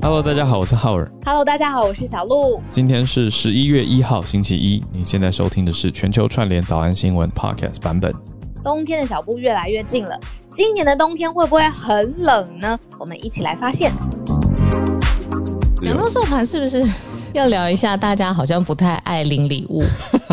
[0.00, 1.04] Hello，大家好，我是浩尔。
[1.26, 2.62] Hello，大家好，我是小鹿。
[2.70, 4.80] 今天是十一月一号，星期一。
[4.92, 8.12] 你现在收听的是全球串联早安新闻 Podcast 版本。
[8.62, 10.18] 冬天的小步越来越近了，
[10.54, 12.78] 今年的冬天会不会很冷呢？
[12.96, 13.92] 我们一起来发现。
[15.82, 16.80] 讲到社团，是不是
[17.32, 17.96] 要聊一下？
[17.96, 19.82] 大家好像不太爱领礼物，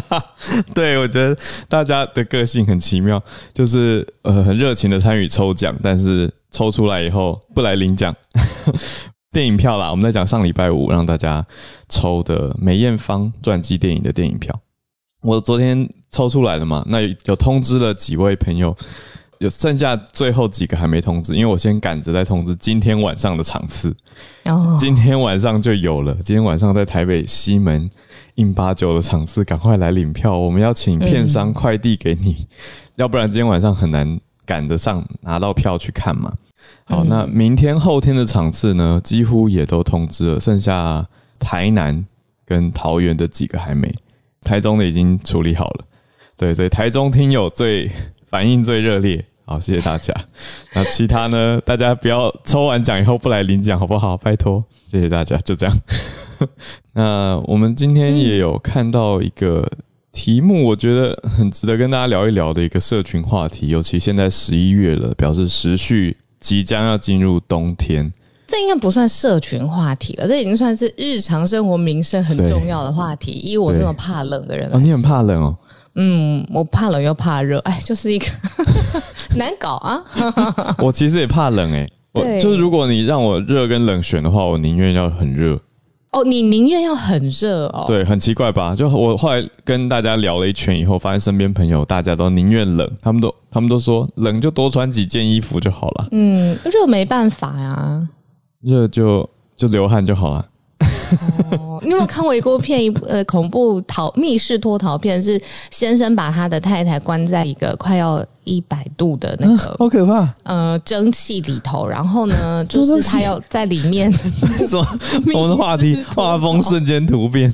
[0.75, 1.35] 对，我觉得
[1.67, 3.21] 大家的个性很奇妙，
[3.51, 8.15] 就是呃很热情的参与抽奖，但是抽出来以后不来领奖。
[9.35, 11.45] 电影票啦，我们在讲上礼拜五让大家
[11.89, 14.57] 抽的梅艳芳传记电影的电影票。
[15.21, 18.73] 我昨天抽出来了嘛，那有通知了几位朋友，
[19.39, 23.93] 有剩下最后几个还没通知，因为我先赶着在通知今天晚上的场次。
[24.41, 26.13] 然后今天晚上就有了。
[26.23, 27.89] 今天晚上在台北西门
[28.35, 30.37] 印八九的场次，赶快来领票。
[30.37, 32.47] 我们要请片商快递给你，
[32.95, 36.31] 要不然今天晚上很难赶得上拿到票去看嘛。
[36.83, 41.07] 好，那明天后天的场次呢，几乎也都通知了，剩下
[41.39, 42.05] 台南
[42.45, 43.93] 跟桃园的几个还没，
[44.43, 45.85] 台中的已经处理好了。
[46.37, 47.89] 对，所以台中听友最
[48.29, 49.23] 反应最热烈。
[49.45, 50.13] 好，谢谢大家。
[50.75, 51.61] 那其他呢？
[51.65, 54.17] 大家不要抽完奖以后不来领奖，好不好？
[54.17, 55.37] 拜托，谢谢大家。
[55.37, 55.77] 就这样。
[56.93, 59.67] 那我们今天也有看到一个
[60.11, 68.13] 题目，我觉得很值得跟大家聊一聊的一个社群话题，尤其现在十一月了，表示时序即将要进入冬天。
[68.45, 73.31] 这应该不算社群话题了，这已经算是日常生活民生很重要的话题。
[73.43, 75.57] 以我这么怕冷的人你很怕冷哦？
[75.95, 78.27] 嗯，我怕冷又怕热，哎，就是一个
[79.35, 80.03] 难搞啊。
[80.77, 85.59] 我其实也怕冷诶、我对就是如果你让我热跟冷选的话，我宁愿要很热。
[86.15, 87.83] 哦，你宁愿要很热哦？
[87.85, 88.73] 对，很奇怪吧？
[88.73, 98.07] 就我后来跟大家聊了一圈以后，发现身边朋友大家都宁愿冷，他们都他们都说冷就多穿几件衣服就好了，嗯，热没办法呀。
[98.61, 100.45] 热就就流汗就好了。
[101.51, 105.21] 哦，你有没有看过一部片，一部呃恐怖逃密室脱逃片？
[105.21, 110.27] 是先生把他的太太关在一个快要一百度的那个好可怕！
[110.43, 114.11] 呃蒸汽里头，然后呢， 就是他要在里面
[114.67, 114.87] 什么？
[115.33, 117.51] 我们的话题画风瞬间突变。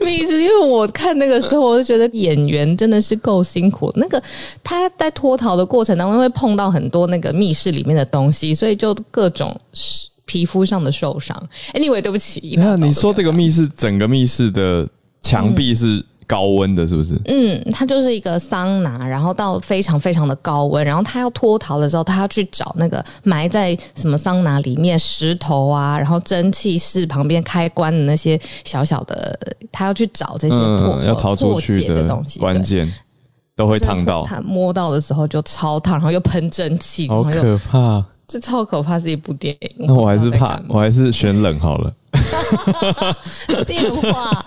[0.00, 3.92] 密室，因为我看那个时候，我就觉得演员真的是够辛苦。
[3.96, 4.22] 那个
[4.64, 9.58] 他在脱逃的过程当中会碰到很多那个密室里面的东西，所以就各种
[10.30, 11.36] 皮肤上的受伤。
[11.74, 14.88] Anyway，对不起，那你说这个密室，整个密室的
[15.22, 17.20] 墙壁是高温的，是不是？
[17.24, 29.36] 嗯，它就是一个桑拿，然后到非常非常的高温，然后他要脱逃的时候，他要去找那个埋在什么桑拿里面石头啊，然后蒸汽室旁边开关的那些小小的，
[29.72, 32.88] 他要去找这些破、嗯，要逃出去的东西，对关键
[33.56, 38.04] 都会烫到，他摸到的时候就超烫，然后又喷蒸汽，好可怕。
[38.30, 39.70] 这超可怕，是一部电影。
[39.80, 41.92] 那我还是怕，我还是选冷好了。
[43.66, 44.44] 电话。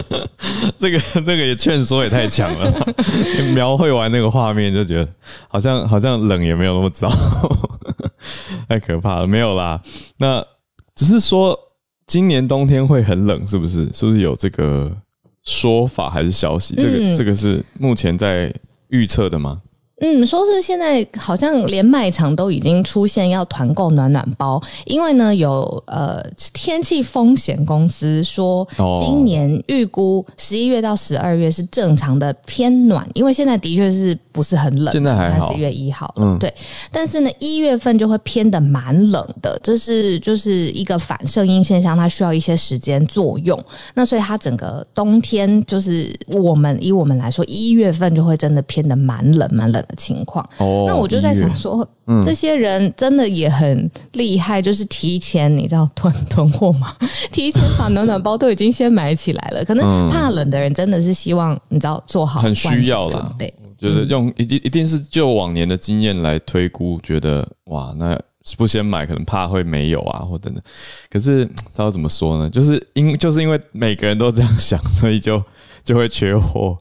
[0.76, 2.94] 这个这个也劝说也太强了，
[3.54, 5.08] 描绘完那个画面就觉得
[5.48, 7.10] 好像好像冷也没有那么糟，
[8.68, 9.26] 太可怕了。
[9.26, 9.80] 没有啦，
[10.18, 10.44] 那
[10.94, 11.58] 只是说
[12.06, 13.90] 今年冬天会很冷，是不是？
[13.94, 14.94] 是不是有这个
[15.44, 16.74] 说法还是消息？
[16.76, 18.54] 这个、嗯这个是目前在
[18.88, 19.62] 预测的吗？
[20.00, 26.20] 嗯，说是现在好像连卖场都已经出现要团购暖暖包，因为呢有呃
[26.52, 36.52] 天气风险公司说哦，今年预估十一月到十二月是正常的偏暖，因为现在的确是不是很冷，现在还好十一月一号，嗯嗯，对，
[36.90, 43.62] 但是呢一月份就会偏的蛮冷的，这是就是一个反射音现象，它需要一些时间作用，
[43.94, 50.44] 那所以它整个冬天就是我们以我们来说，一月份就会真的偏的蛮冷蛮冷的情况。
[50.58, 51.86] 哦，那我就在想说，
[52.22, 56.94] 这些人真的也很厉害，就是提前你知道囤囤货嘛，
[57.32, 59.64] 提前把暖暖包都已经先买起来了。
[59.64, 63.54] 可能怕冷的人真的是希望你知道做好很需要啦万全准备。
[63.76, 68.18] 觉得用一定一定是就往年的经验来推估，觉得哇，那
[68.56, 70.62] 不先买可能怕会没有啊，或等等。
[71.10, 72.48] 可是知道怎么说呢？
[72.48, 75.42] 就是因就是因为每个人都这样想，所以就
[75.84, 76.78] 就会缺货。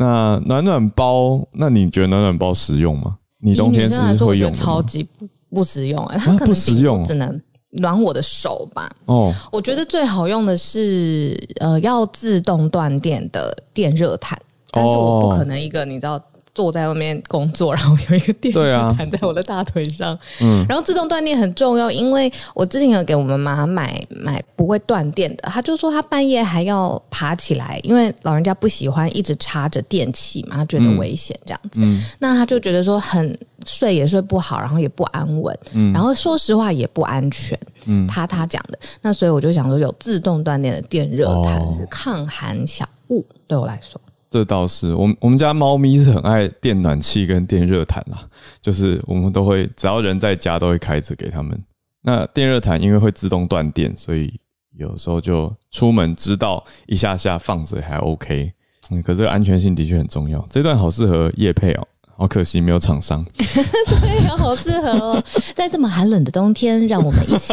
[0.00, 3.18] 那暖暖包，那你觉得暖暖包实用吗？
[3.38, 4.52] 你冬天是以女生来说，我觉得会用？
[4.54, 7.38] 超级不不实用哎、它可能不实用只能
[7.72, 8.90] 暖我的手吧。
[9.04, 16.18] 哦，我觉得最好用的是呃要自动断电的电热毯，但是我不可能一个你知道
[16.60, 20.18] 坐在外面工作，然后有一个电热毯在我的大腿上。
[20.42, 31.80] 嗯，然后自动断电很重要，因为我之前有给我妈妈买买不会断电的，她就说她半夜还要爬起来，因为老人家不喜欢一直插着电器嘛，她觉得危险这样子。
[31.82, 33.34] 嗯那她就觉得说很
[33.64, 37.58] 睡也睡不好，然后也不安稳，嗯然后说实话也不安全。
[37.86, 43.98] 嗯，她她讲的，那所以我就想说，有自动断电的电热毯哦是抗寒小物，对我来说。
[44.30, 48.18] 这倒是，我们我们家猫咪是很爱电暖气跟电热毯啦，
[48.62, 51.60] 就是我们都会只要人在家都会开着给他们。
[52.02, 54.32] 那电热毯因为会自动断电，所以
[54.78, 58.52] 有时候就出门知道一下下放着还 OK。
[58.90, 60.44] 嗯，可这个安全性的确很重要。
[60.48, 61.86] 这段好适合夜配哦，
[62.16, 63.24] 好可惜没有厂商。
[63.36, 65.24] 对呀，好适合哦！
[65.54, 67.52] 在这么寒冷的冬天，让我们一起。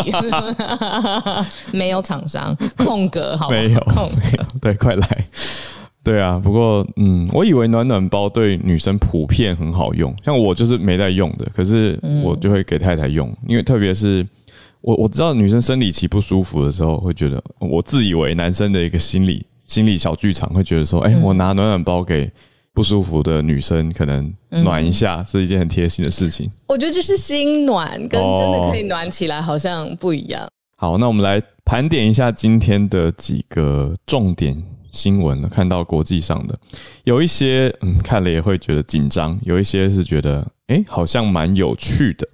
[1.76, 5.26] 没有厂商空格，好吗没有空格，对，快来。
[6.08, 14.26] 对啊，不过嗯，我以为暖暖包对女生普遍很好用，像我就是没在用的，可是我就会给太太用，因为特别是
[14.80, 22.32] 我我知道女生生理期不舒服的时候，会觉得我自以为男生的一个心理心理小剧场，会觉得说，哎、我拿暖暖包给
[22.74, 24.34] 不舒服的女生，可能
[24.64, 26.50] 暖一下、是一件很贴心的事情。
[26.70, 30.48] 我觉得这是心暖，跟哦真的可以暖起来好像不一样。
[30.78, 34.56] 好，那我们来盘点一下今天的几个重点
[34.90, 35.42] 新闻。
[35.50, 36.58] 看到国际上的
[37.04, 42.28] 有一些，嗯，看了也会觉得紧张；有一些是觉得，诶，好像蛮有趣的。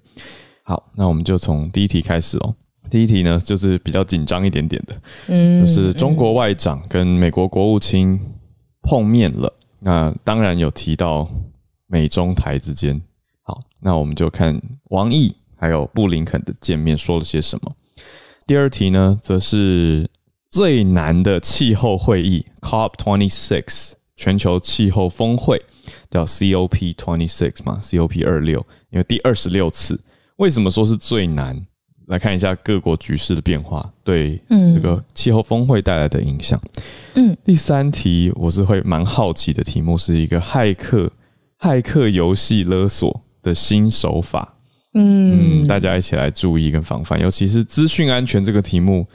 [0.63, 2.55] 好，那我们就从第一题开始哦。
[2.89, 8.19] 第一题呢，就是比较紧张一点点的，嗯就是中国外长跟美国国务卿
[8.83, 9.51] 碰面了。
[9.79, 11.27] 那当然有提到
[11.87, 13.01] 美中台之间。
[13.41, 17.75] 好，那我们就看王毅还有布林肯的见面说了些什么。
[18.45, 20.09] 第二题呢，则是
[20.53, 25.59] 最难的气候会议 COP twenty six 全球气候峰会，
[26.11, 29.99] 叫 COP twenty six 嘛，COP 二六，因为第二十六次。
[30.35, 31.59] 为什么说是最难？
[32.05, 36.61] 来看一下各国局势的变化对这个气候峰会带来的影响。
[37.15, 41.11] 嗯，第三题我是会蛮好奇的题目，是一个骇客
[41.59, 44.55] 骇客游戏勒索的新手法。
[44.93, 49.07] 嗯，大家一起来注意跟防范，尤其是资讯安全这个题目，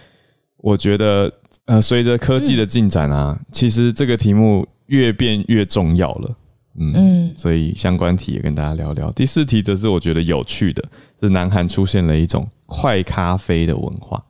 [0.59, 1.33] 我觉得
[1.65, 6.37] 呃，随着科技的进展啊，其实这个题目越变越重要了。
[6.81, 9.11] 嗯嗯所以相关题也跟大家聊聊。
[9.13, 10.85] 第四题则是我觉得有趣的，
[11.21, 14.25] 是南韩出现了一种快咖啡的文化。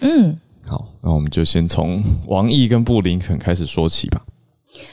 [0.00, 4.24] 嗯，好，那我们就先从王毅跟布林肯开始说起吧。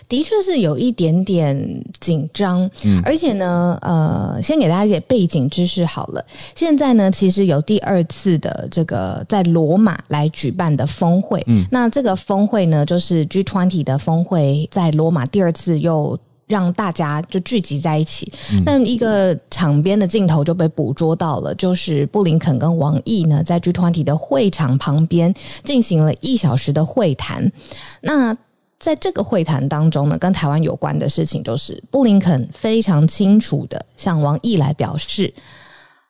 [0.08, 6.26] 的确是有一点点紧张，嗯而且呢，呃，先给大家一些背景知识好了。
[6.56, 16.18] 现在呢，其实有第二次的这个在罗马来举办的峰会，嗯，那这个峰会呢，就是 G20 的峰会，在罗马第二次又。
[16.48, 18.32] 让大家就聚集在一起，
[18.64, 25.34] 那一个场边的镜头就被捕捉到了，就是布林肯跟王毅呢在 G20 的会场旁边
[25.64, 27.52] 进行了一小时的会谈。
[28.00, 28.38] 那
[28.80, 35.34] 在这个会谈当中呢，跟台湾有关的事情就是布林肯非常清楚的向王毅来表示，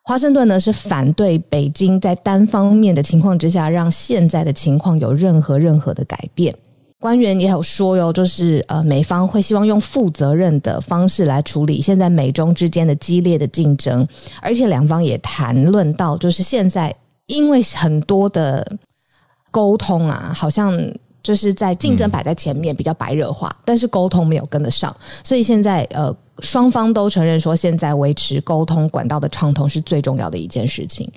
[0.01, 6.55] 华盛顿呢是反对北京在单方面的情况之下，让现在的情况有任何任何的改变。
[6.99, 14.07] 官员也有说哟，就是呃，美方会希望用负责任的方式来处理现在美中之间的激烈的竞争，
[14.41, 16.95] 而且两方也谈论到，就是现在
[17.27, 18.65] 因为很多的
[19.51, 20.75] 沟通啊，好像
[21.25, 31.11] 就是在竞争摆在前面，比较白热化，但是沟通没有跟得上，所以现在呃，双方都承认说，现在维持沟通管道的畅通是最重要的一件事情。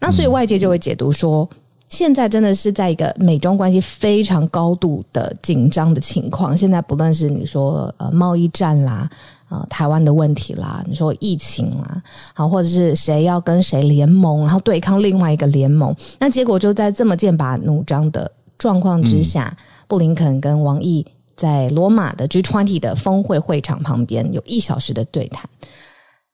[0.00, 1.48] 那所以外界就会解读说。
[1.88, 6.56] 现在真的是在一个美中关系非常高度的紧张的情况。
[6.56, 9.06] 现在不论是你说呃贸易战啦，
[9.50, 12.02] 呃台湾的问题啦，你说疫情啦，
[12.32, 19.56] 好或者是谁要跟谁联盟，然后对抗另外一个联盟，那结果就在这么剑拔弩张的状况之下，
[19.88, 21.04] 布林肯跟王毅
[21.34, 25.50] 在罗马的 G20 的峰会会场旁边有一小时的对谈。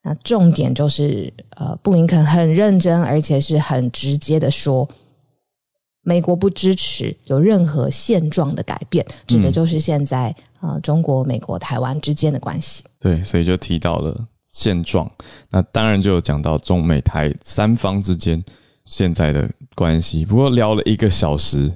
[0.02, 4.87] 那重点就是，呃，布林肯很认真，而且是很直接的说，
[6.02, 12.85] 美国不支持有任何现状的改变，指的就是现在呃中国、美国、台湾之间的关系。
[13.00, 14.14] 对，所以就提到了
[14.47, 15.11] 现状。
[15.49, 18.44] 那当然就有讲到中美台三方之间
[18.85, 20.26] 现在的关系。
[20.26, 21.73] 不过聊了一个小时，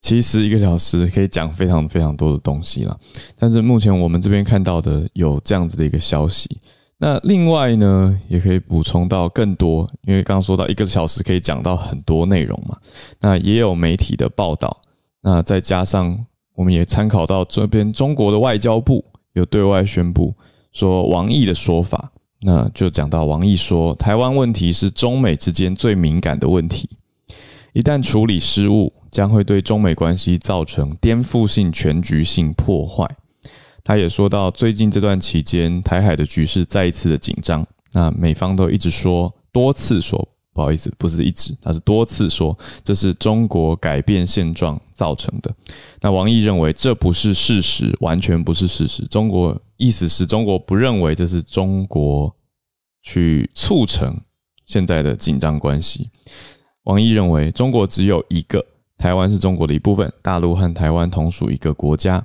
[0.00, 2.98] 其实一个小时可以讲非常非常多的东西了。
[3.38, 6.60] 但是目前我们这边看到的有这样子的一个消息。
[7.02, 12.76] 那另外呢，也可以补充到更多，因为刚刚说到一个小时可以讲到很多内容嘛。
[13.20, 14.76] 那也有媒体的报道，
[15.22, 19.02] 那再加上我们也参考到这边中国的外交部
[19.32, 20.34] 有对外宣布
[20.72, 26.86] 说王毅的说法，那就讲到王毅说，台湾问题是中美之间最敏感的问题，
[27.72, 33.08] 一旦处理失误，将会对中美关系造成颠覆性、全局性破坏。
[33.82, 40.28] 他也说到，最近这段期间，台海的局势再一次的紧张，那美方都一直说，多次说。
[40.52, 45.54] 不好意思，不是一直，他是多次说这是中国改变现状造成的。
[46.00, 49.04] 那王毅认为这不是事实，完全不是事实。
[49.06, 52.34] 中国意思是中国不认为这是中国
[53.00, 54.20] 去促成
[54.66, 56.10] 现在的紧张关系。
[56.82, 58.62] 王毅认为中国只有一个，
[59.00, 62.22] 台湾是中国的一部分，大陆和台湾同属一个国家。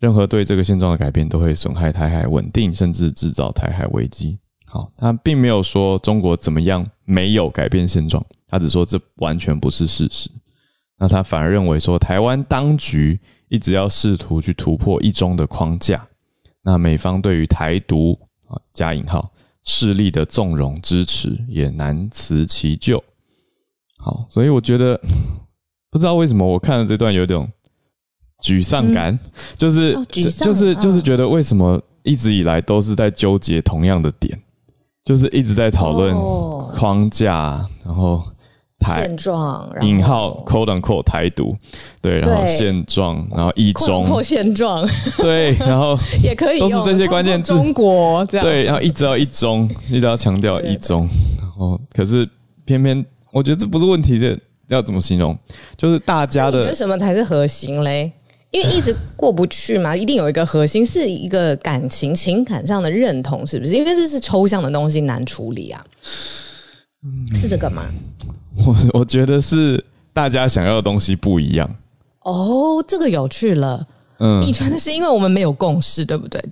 [0.00, 4.38] 任何对这个现状的改变都会损害台海稳定，甚至制造台海危机。
[4.64, 10.30] 好，他并没有说中国怎么样没有改变现状，他只说这完全不是事实。
[10.98, 16.08] 那他反而认为说，台湾当局一直要试图去突破一中的框架，
[16.62, 19.30] 那美方对于台独啊加引号
[19.62, 23.02] 势力的纵容支持也难辞其咎。
[23.98, 25.00] 好，所以我觉得
[25.98, 27.52] 不知道为什么我看了这段有点
[28.44, 29.18] 沮丧感，
[29.56, 34.40] 就是就是就是觉得为什么一直以来都是在纠结同样的点。
[35.04, 36.14] 就是一直在讨论
[36.76, 38.22] 框架，然后
[38.78, 41.56] 台现状引号 quote unquote 台独，
[42.00, 44.22] 对，然后现状，然后一中。
[44.22, 44.86] 现状，
[45.18, 51.08] 对，然后 也可以都是这些关键字，中国这样，对，然后一直要一中，一直要强调一中，
[51.40, 52.28] 然后可是
[52.66, 54.38] 偏偏我觉得这不是问题的，
[54.68, 55.36] 要怎么形容？
[55.76, 58.12] 就是大家的，觉得什么才是核心嘞？
[58.50, 63.74] 因为一直过不去嘛，一定有一个核心是一个感情、情感上的认同，是不是？
[63.74, 65.84] 因为这是抽象的东西，难处理啊。
[67.04, 67.84] 嗯是这个吗？
[68.66, 69.84] 我我觉得是
[70.14, 71.70] 大家想要的东西不一样。
[72.20, 73.86] 哦，这个有趣了。
[74.18, 76.42] 嗯，你觉得是因为我们没有共识，对不对？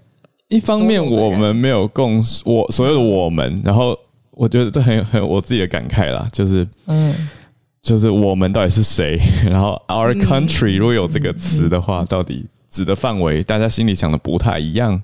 [0.49, 3.99] 一方面我们没有共识，我所有的我们，然后
[4.33, 7.15] 我觉得这很很我自己的感慨啦，就是嗯。
[7.87, 9.17] 就是我们到底是谁？
[9.49, 15.01] 然后 our country 如果有这个词的话，到底指的范围，大家心里想的不太一样。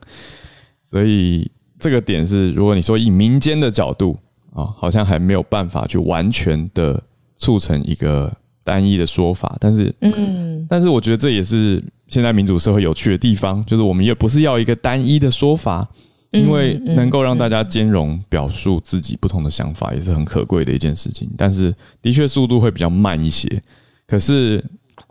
[0.83, 1.49] 所以
[1.79, 4.19] 这个点是，如果你说以民间的角度
[4.53, 7.01] 啊，好像还没有办法去完全的
[7.37, 8.31] 促成一个
[8.65, 9.57] 单一的说法。
[9.61, 15.89] 但是，嗯，但是我觉得这也是现在民主社会有趣的地方，就是我们也不是要一个单一的说法。
[16.33, 21.31] 因为能够让大家兼容表述自己不同的想法，也是很可贵的一件事情。
[21.37, 23.63] 但是，的确速度会比较慢一些。
[24.07, 24.65] 可是，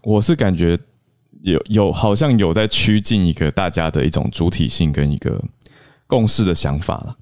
[0.04, 0.78] 我是感觉
[1.42, 5.40] 有有好像有在趋近一个大家的一种主体性跟一个
[6.08, 7.16] 共识的想法了。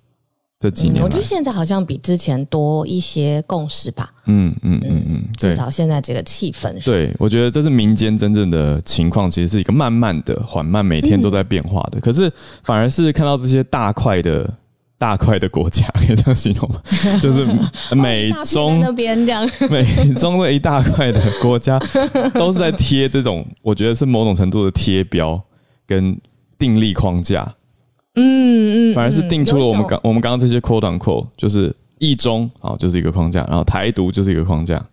[0.60, 4.12] 这几年，我觉得现在好像比之前多一些共识吧。
[4.26, 6.84] 嗯嗯嗯嗯，至少现在这个气氛。
[6.84, 12.02] 对，我觉得这是民间真正的情况，其实是一个慢慢的、缓慢，每天都在变化的。
[12.02, 12.30] 可是
[12.62, 14.54] 反而是看到这些大块的、
[14.98, 16.82] 大块的国家， 可以这样形容吗？
[17.24, 17.48] 就是
[17.96, 21.80] 美中那边这样， 美中的一大块的国家
[22.34, 25.42] 都是在贴这种，我觉得是某种程度的贴标
[25.88, 26.20] 跟
[26.58, 27.56] 定力框架。
[28.20, 34.86] 嗯嗯，反而是定出了我们刚我们刚刚这些 quote unquote，就是一中啊，就是一个框架，然后台独就是一个框架。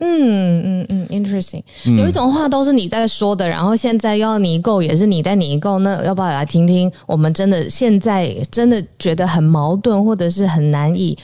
[0.00, 1.62] 嗯嗯嗯，interesting。
[1.96, 6.90] 有一种话都是你在说的，然后现在要拟构也是你在拟构，那要不要来听听？
[7.06, 11.16] 我们真的现在真的觉得很矛盾，或者是很难以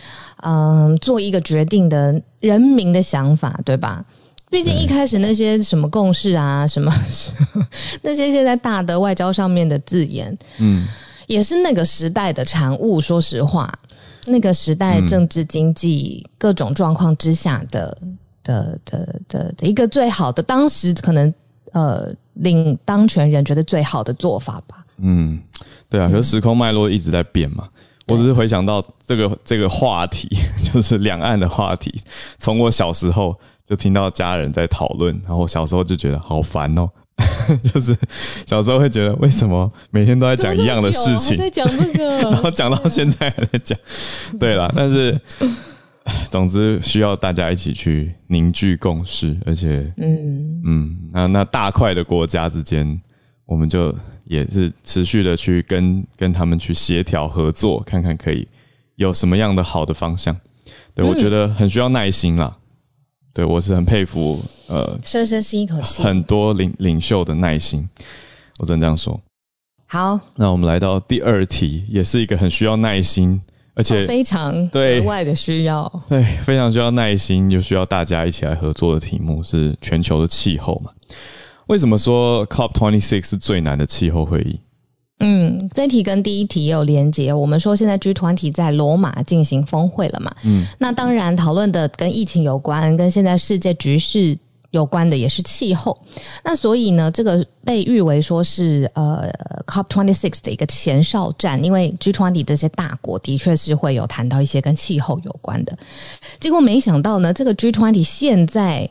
[0.44, 4.04] 嗯做一个决定的人民的想法，对吧？
[4.48, 6.92] 毕竟一开始那些什么共识啊，什么
[8.02, 10.86] 那些现在大的外交上面的字眼，嗯。
[11.30, 13.00] 也是那个时代的产物。
[13.00, 13.72] 说实话，
[14.26, 17.96] 那个时代政治经济各种状况之下的
[18.42, 19.20] 的的
[19.56, 21.32] 的一个最好的，当时可能
[21.72, 24.84] 呃领当权人觉得最好的做法吧。
[24.98, 25.40] 嗯，
[25.88, 27.68] 对啊，可是时空脉络一直在变嘛。
[28.08, 30.28] 我只是回想到这个这个话题，
[30.64, 32.02] 就是两岸的话题，
[32.40, 36.90] 从我小时候就听到家人在讨论，然后小时候就觉得好烦哦。
[37.72, 37.96] 就是
[38.46, 43.78] 小时候会觉得，为什么每天都在讲一样的事情，在讲这个， 然后讲到现在还在讲。
[44.38, 45.20] 对了，但是
[46.30, 53.00] 总之需要大家一起去凝聚共识，而且，嗯嗯，那那大块的国家之间，
[53.46, 58.46] 我们就也是持续的去跟跟他们去协调合作，看看可以
[58.96, 60.36] 有什么样的好的方向。
[60.94, 62.56] 对我觉得很需要耐心啦。
[63.32, 67.88] 对，我是很佩服，呃，深深吸一口气，很多领领袖的耐心，
[68.58, 69.20] 我只能这样说。
[69.86, 73.40] 好，那我们来到第二题，也是一个很需要耐心，
[73.74, 80.90] 而且非常对外的需要，对，非常需要耐心，又需要大家一起来合作的题目是全球的气候嘛？
[81.66, 84.60] 为什么说 COP twenty six 是最难的气候会议？
[85.20, 87.32] 嗯，这一题跟第一题也有连结。
[87.32, 90.34] 我们说现在 G 团体在罗马进行峰会了嘛？
[90.44, 94.38] 嗯，那当然讨论的跟疫情有关，跟现在世界局势
[94.70, 95.96] 有关的也是气候。
[96.42, 99.30] 那所以呢，这个被誉为说是呃
[99.66, 105.76] COP twenty six 的一个前哨战，因为 G 团体这些大国的确是会有谈到一些跟气候有关的。
[106.38, 108.90] 结果没想到呢，这个 G 团体现在。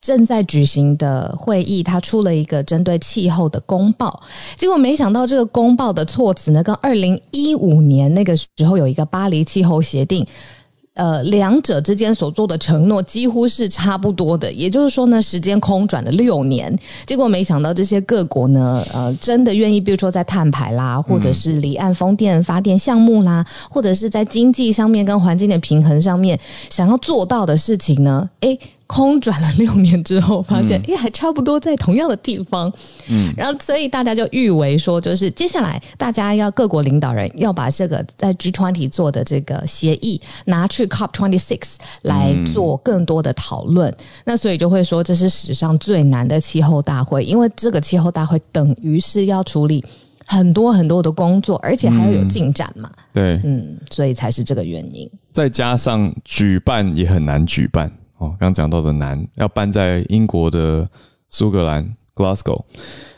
[0.00, 4.22] 正在举行的会议，他出了一个针对气候的公报，
[4.56, 10.26] 结果没想到这个公报的措辞呢，跟二零一五年那个时候有一个巴黎气候协定，
[10.94, 14.50] 呃，两者之间所做的承诺几乎是差不多的。
[14.50, 26.40] 也就是说呢，时间空转了六年，结果没想到这些各国呢，呃，真的愿意，比如说在碳排啦，或者是离岸风电发电项目啦，或者是在经济上面跟环境的平衡上面
[26.70, 28.58] 想要做到的事情呢，诶。
[28.90, 32.68] 空转了六年之后，发现哎，还差不多在同样的地方。
[33.08, 43.94] 嗯，然后所以大家就誉为说，就是接下来大家要各国领导人要把这个在 G twenty 做的这个协议拿去 COP twenty six 来做更多的讨论。
[44.24, 49.84] 那所以就会说，这是史上最难的气候大会，因为这个气候大会等于是要处理
[50.26, 52.90] 很多很多的工作，而且还要有进展嘛。
[53.12, 55.08] 对，嗯，所以才是这个原因。
[55.30, 57.88] 再加上举办也很难举办。
[58.20, 60.86] 哦，刚讲到的难，要办在英国的
[61.28, 62.62] 苏格兰 Glasgow，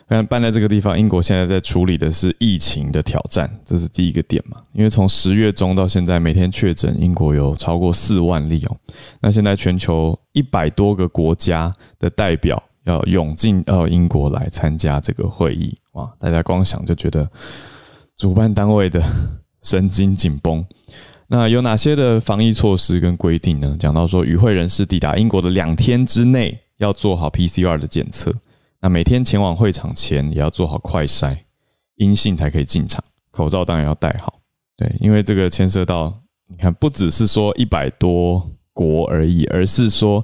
[0.06, 4.58] 但办在这个地方，英国现在在处理的是疫情的挑战，这是第一个点嘛。
[4.72, 8.76] 因为从十月中到现在，每天确诊英国有超过四万例哦。
[9.20, 16.08] 那现在全球一百多个国家的代表要涌进到英国来参加这个会议，哇！
[16.20, 17.28] 大家光想就觉得
[18.16, 19.02] 主办单位的
[19.62, 20.64] 神经紧绷。
[21.28, 23.74] 那有哪些的防疫措施跟规定呢？
[23.78, 28.30] 讲到说，与会人士抵达英国的两天之内要做好 PCR 的检测，
[28.80, 31.36] 那每天前往会场前也要做好快筛，
[31.96, 33.02] 阴性才可以进场。
[33.30, 34.40] 口罩当然要戴好，
[34.76, 36.12] 对，因为这个牵涉到，
[36.48, 40.22] 你看不只是说一百多国而已，而是说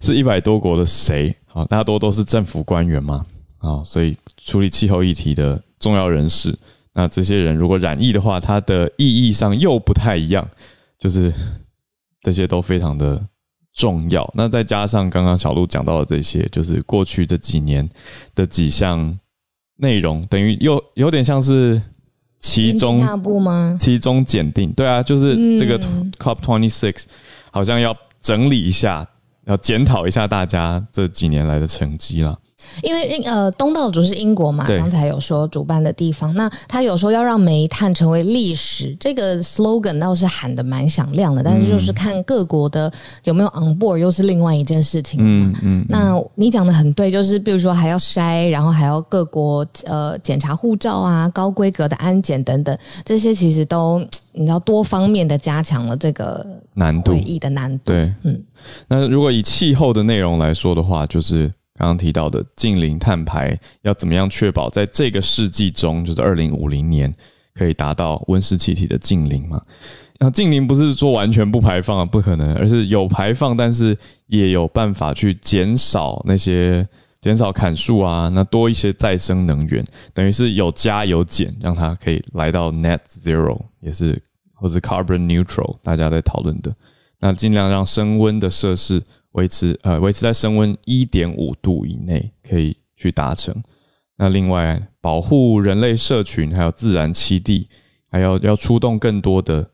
[0.00, 1.64] 是一百多国的谁啊？
[1.64, 3.24] 大多都是政府官员嘛，
[3.58, 6.54] 啊，所以处理气候议题的重要人士。
[6.94, 10.48] 那这些人如果染疫的话，它的意义上又不太一样，
[10.98, 11.32] 就是
[12.22, 13.20] 这些都非常的
[13.72, 14.32] 重要。
[14.36, 17.88] 那再加上刚刚小鹿讲到的这些，就是过去这几年
[18.34, 19.18] 的几项
[19.76, 21.82] 内容，等于又有点像是
[22.38, 23.00] 其中
[23.42, 23.76] 吗？
[23.80, 25.76] 其中检定，对啊，就是这个
[26.18, 27.04] COP twenty six
[27.50, 29.04] 好像要整理一下，
[29.46, 32.38] 要检讨一下大家这几年来的成绩了。
[32.82, 42.92] 因为呃，东道主是英国嘛，刚才有说主办的地方，那他有说要让煤炭成为历史，这个 slogan 倒是喊的蛮响亮的，但是就是看各国的
[43.24, 45.86] 有没有 on board，又是另外一件事情嗯嗯。
[45.88, 53.98] 那你讲的很对，就是比如说还要筛，然后还要各国呃检查护照啊，高规格的安检等等，这些其实都
[54.32, 57.92] 你知道多方面的加强了这个难度，会议的难度。
[57.92, 58.42] 对，嗯。
[58.88, 61.50] 那如果以气候的内容来说的话，就是。
[61.76, 67.12] 刚刚提到的近零碳排要怎么样确保在这个世纪中，就是二零五零年
[67.52, 69.60] 可以达到温室气体的近零嘛？
[70.20, 73.96] 那近零不是说完全不排放啊，不可能，而是有排放，但是
[74.28, 76.86] 也有办法去减少那些
[77.20, 86.72] 减少砍树啊，那多一些再生能源，等于是有加有减，让它可以来到 net zero，也是或是 carbon neutral，大家在讨论的，
[87.18, 89.02] 那尽量让升温的设施。
[89.34, 93.54] 维持呃维持在升温一点五度以内可以去达成。
[94.16, 97.68] 那另外保护人类社群还有自然栖地，
[98.10, 99.68] 还要要出动更多的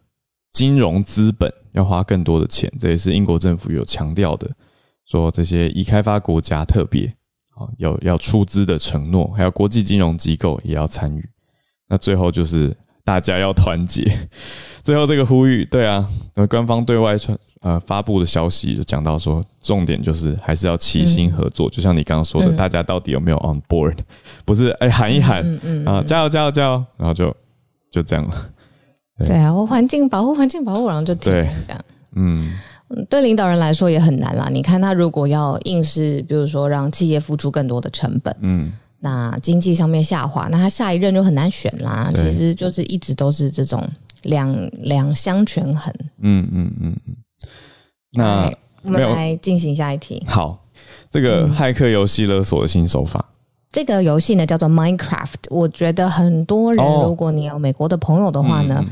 [0.52, 2.72] 金融资本，要花更多的钱。
[2.78, 4.50] 这也是英国政府有强调的，
[5.06, 7.04] 说这些已开发国家特别
[7.50, 11.28] 啊要要出资的承诺，还有国际金融机构也要参与。
[11.86, 14.28] 那最后就是大家要团结。
[14.82, 17.38] 最后这个呼吁，对啊，呃官方对外传。
[17.60, 21.68] 呃，发布的消息就讲到说，重点就是还是要齐心合作。
[21.68, 23.98] 就像你刚刚说的，大家到底有没有 on board？
[24.46, 25.44] 不是，哎，喊一喊
[25.86, 27.36] 啊，加油，加油，加油，然后就
[27.90, 28.34] 就这样了。
[29.26, 31.84] 对啊，我环境保护，环境保护，然后就这样。
[32.16, 32.50] 嗯，
[33.10, 34.48] 对领导人来说也很难啦。
[34.50, 42.10] 你看他如果要硬是，比如说让企业付出更多的成本，嗯，那经济上面下滑，那他下一任就很难选啦。
[42.14, 43.86] 其实就是一直都是这种
[44.22, 45.92] 两两相权衡。
[46.20, 47.14] 嗯嗯嗯嗯。
[48.12, 50.24] 那我们来进行下一题。
[50.26, 50.58] 好，
[51.10, 53.24] 这个骇客游戏勒索的新手法。
[53.72, 55.34] 这个游戏呢叫做 Minecraft。
[55.48, 58.84] 我觉得很多人，如果你有美国的朋友的话呢，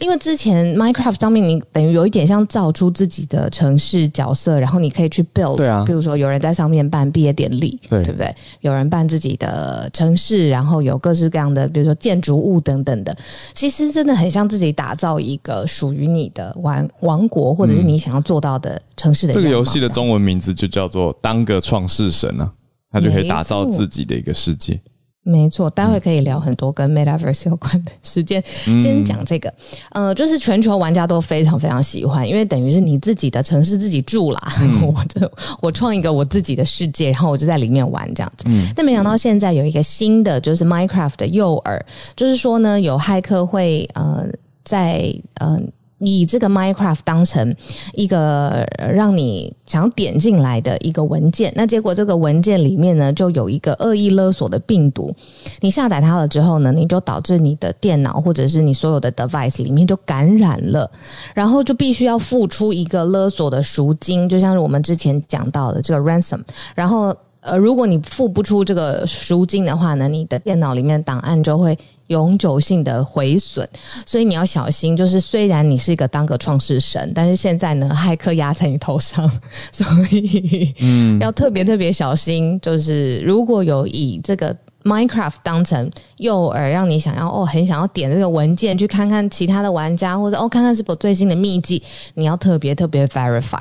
[0.00, 5.84] 因为之前 Minecraft 上面你等于有一点像造出自己的城市角色，然后你可以去 build，对啊。
[5.86, 8.02] 比如说有人在上面办毕业典礼，对。
[8.02, 8.34] 对不对？
[8.60, 13.16] 有人办自己的城市，然后有各式各样的，比如说建筑物等等的，
[13.54, 22.52] 其实真的很像自己打造一个属于你的王王国，或者是你想要做到的城市的这个游戏的中文名字就叫做“当个创世神”啊，
[22.90, 24.80] 他就可以打造自己的一个世界。
[25.26, 28.44] 没错，待会可以聊很多跟 Metaverse 有关的 时间。
[28.78, 29.52] 先讲这个，
[29.90, 34.48] 呃，就是全球玩家都非常非常喜欢，因为等于是你自己的城市自己住啦，
[34.84, 35.32] 我就
[35.62, 38.44] 我创一个我自己的世界，然后我就在里面玩这样子。
[38.76, 41.80] 但没想到现在有一个新的，就是 Minecraft 的诱饵，
[42.14, 44.26] 就是说呢，有骇客会呃
[44.62, 45.58] 在呃。
[46.06, 47.54] 以这个 Minecraft 当成
[47.92, 55.14] 一个让你想要点进来的一个文件，那结果这个文件里面呢，就有一个恶意勒索的病毒。
[55.60, 60.90] 你下载它了之后呢，你就导致你的电脑或者是你所有的 device 里面就感染了，
[61.34, 66.40] 然后就必须要付出一个勒索的赎金，就像是我们之前讲到的这个 ransom，
[66.74, 67.14] 然后。
[67.46, 73.66] 呃，如果你付不出这个赎金的话呢，你的电脑里面档案就会永久性的毁损，
[74.06, 74.96] 所以你要小心。
[74.96, 79.30] 就是虽然你是一个当个创世神，但是现在呢，骇客压在你头上，
[79.72, 82.60] 所以嗯，要特别特别小心。
[82.60, 91.82] 就是如果有以这个 Minecraft 当成诱饵，让你想要哦，很想要点这个文件去看看其他的玩家，或者哦看看是否最新的秘籍，
[92.14, 93.60] 你要特别特别 verify。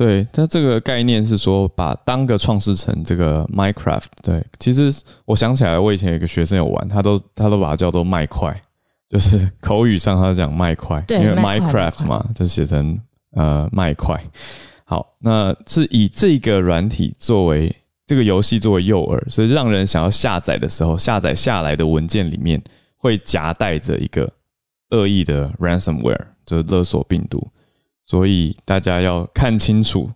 [0.00, 4.06] 对，它这个概念是说，把当个创世城这个 Minecraft。
[4.22, 4.90] 对，其实
[5.26, 8.58] 我想起来，我以前有一个学生有玩，他都他都把它叫做麦块，
[9.10, 12.98] 就是口语上他讲麦块，因为 Minecraft 嘛，就写成
[13.36, 14.18] 呃麦块。
[14.84, 17.70] 好，那是以这个软体作为
[18.06, 22.58] 这个游戏作为诱饵，所以让人想要下载的时候，下载下来的文件里面
[22.96, 24.32] 会夹带着一个
[24.92, 27.46] 恶意的 ransomware，就是勒索病毒。
[28.10, 30.10] 所以大家要看清楚，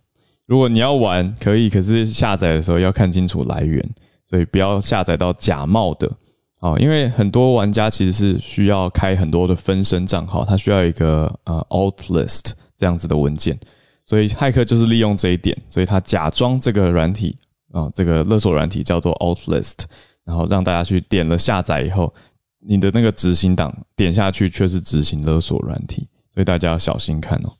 [0.47, 3.81] 如果你要玩可以，可是下载的时候要看清楚来源，
[4.25, 6.11] 所以不要下载到假冒的。
[6.59, 13.57] 哦，因为很多玩家其实是需要开很多的分身账号，他需要一个呃 alt list 这样子的文件，
[14.05, 17.37] 所以骇客就是利用这一点，所以他假装这个软体
[17.71, 19.85] 啊、这个勒索软体叫做 alt list，
[20.25, 22.13] 然后让大家去点了下载以后，
[22.59, 27.53] 你的那个执行档点下去却是执行勒索软体，所以大家要小心看哦。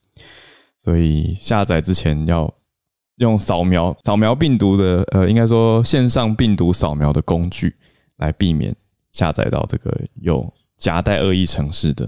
[0.86, 2.54] 所以下载之前要
[3.16, 7.76] 用扫描扫描病毒的呃，应该说线上病毒扫描的工具
[8.18, 8.76] 来避免
[9.12, 12.08] 下载到这个有夹带恶意城市的，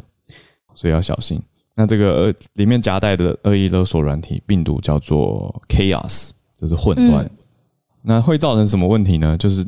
[0.76, 1.42] 所以要小心。
[1.74, 6.30] 那这个呃里面夹带的恶意勒索软体病毒叫做 Chaos，
[6.62, 7.28] 就是混乱。
[8.10, 9.38] 那会造成什么问题呢？
[9.38, 9.66] 就是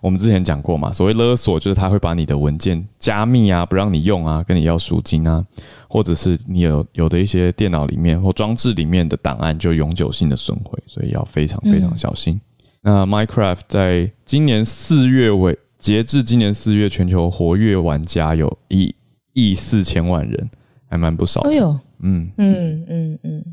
[0.00, 5.44] 我们之前讲过嘛，所谓勒索就是他会把你的文件加密啊，不让你用啊，跟你要赎金啊，
[5.88, 12.40] 或者是你有有的一些电脑里面或装置里面的档案就永久性的损毁，所以要非常非常小心。
[12.80, 18.94] 那 Minecraft 在今年四月尾，截至今年四月，全球活跃玩家有一
[19.34, 20.50] 亿四千万人，
[20.88, 21.50] 还蛮不少的。
[21.50, 23.44] 哎呦，嗯，嗯嗯嗯，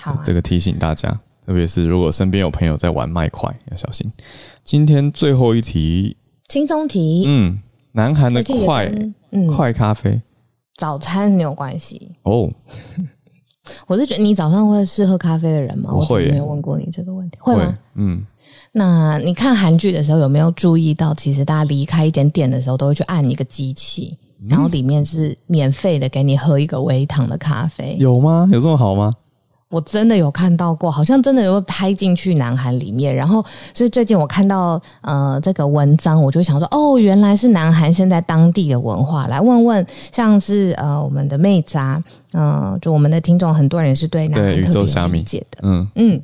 [0.00, 4.10] 好、啊，这个提醒大家，特别是如果身边有朋友在玩麦块，要小心。
[4.62, 6.16] 今天最后一题，
[6.48, 7.60] 轻松题，嗯，
[7.92, 8.90] 南韩的快
[9.30, 10.20] 嗯快咖啡
[10.76, 12.12] 早餐很有关系。
[12.22, 12.50] 哦，
[13.86, 15.90] 我是觉得你早上会是喝咖啡的人吗？
[15.92, 17.78] 我怎么我会没有问过你这个问题，会吗？
[17.94, 18.24] 嗯，
[18.72, 27.96] 那你看韩剧的时候有没有注意到，其实大家离开一点点的时候都会去按一个机器，嗯然后里面是免费的，给你喝一个微糖的咖啡。
[27.98, 28.48] 有吗？
[28.50, 29.14] 有这么好吗？
[29.74, 33.12] 我真的有看到过，好像真的有拍进去南韩里面。
[33.14, 39.26] 然后，所以最近我看到呃这个文章，我就想说，哦，原来是南韩现在当地的文化。
[39.26, 45.58] 来问问，像是呃我们的妹子啊，呃，就我们的听众，很多人是对南韩特别理解的。
[45.62, 46.22] 嗯，嗯，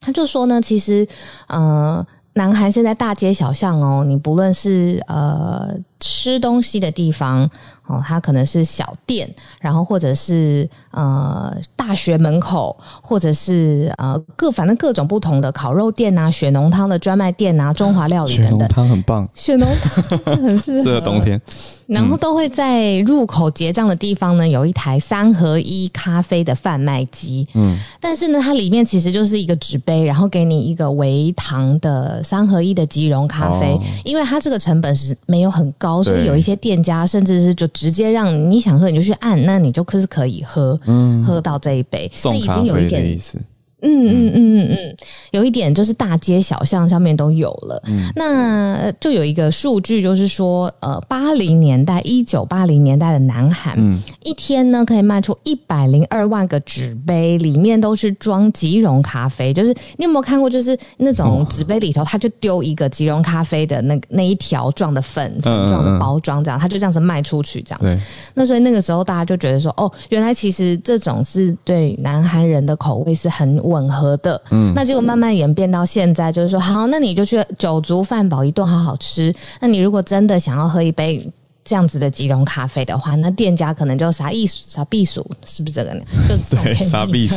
[0.00, 1.06] 他就说呢，其实
[1.46, 7.48] 呃，南韩现在大街小巷哦，你不论是呃吃东西的地方
[7.86, 18.68] 哦，它可能是小店，然后或者是呃大学门口，或者是呃各反正各种不同的烤肉店啊、血浓汤的专卖店啊、中华料理等等。
[18.68, 21.40] 汤很棒，血浓汤很适合适合冬天。
[21.86, 27.46] 然后都会在入口结账的地方呢，有一台三合一咖啡的贩卖机。
[27.54, 33.74] 嗯，但是呢，它里面其实就是一个纸杯，然后给你一个微糖的三合一的即溶咖啡。
[33.74, 40.78] 哦因为它这个成本是没有很高，所以有一些店家甚至是就直接让你想喝你就去按，那你就可是可以喝、
[41.26, 42.08] 喝到这一杯。
[42.26, 43.36] 那已经有一点意思。
[43.82, 44.96] 嗯嗯嗯嗯嗯，
[45.32, 47.82] 有一点就是大街小巷上面都有了。
[48.14, 53.76] 那就有一个数据，就是说，呃，八零年代，一九八零年代的南韩，
[54.22, 59.52] 一天呢可以卖出一百零二万个纸杯，里面都是装即溶咖啡。
[59.52, 67.98] 就是你有没有看过，就是那种纸杯里头，他就丢一个即溶咖啡的那那一条状的粉粉状的包装，这样他就这样子卖出去，这样子。
[68.34, 74.40] 那所以那个时候大家就觉得说，哦，原来其实这种是对南韩人的口味是很吻合的。
[74.50, 79.34] 嗯，那结果慢慢演变到现在，就是说，好，那你就去酒足饭饱一顿好好吃。
[79.60, 81.28] 那你如果真的想要喝一杯
[81.64, 86.00] 这样子的吉隆咖啡的话，那店家可能就啥意啥避暑，是不是这个呢？
[86.28, 87.36] 就送给你啥避暑？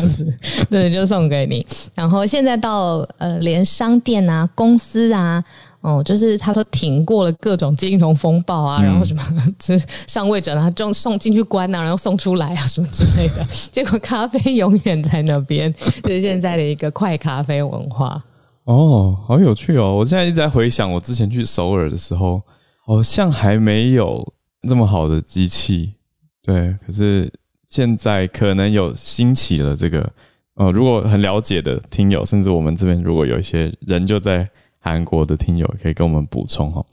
[0.69, 1.65] 对，就送给你。
[1.95, 5.43] 然后现在到呃，连商店啊、公司啊。
[5.85, 9.21] 哦，就是他说挺过了各种金融风暴啊，然后什么，
[9.59, 13.45] 就是上位者呢就送进去关啊，然后送出来啊，什么之类的。
[13.71, 15.71] 结果咖啡永远在那边，
[16.01, 18.19] 就是现在的一个快咖啡文化。
[18.63, 19.95] 哦，好有趣哦！
[19.95, 22.41] 我现在一直在回想，我之前去首尔的时候，
[22.83, 24.27] 好像还没有
[24.67, 25.93] 这么好的机器。
[26.41, 27.31] 对，可是
[27.67, 30.11] 现在可能有兴起了这个。
[30.55, 34.49] 呃，如果很了解的听友，甚至我们这边如果有一些人就在。
[34.85, 36.85] 韩国的听友可以跟我们补充哈，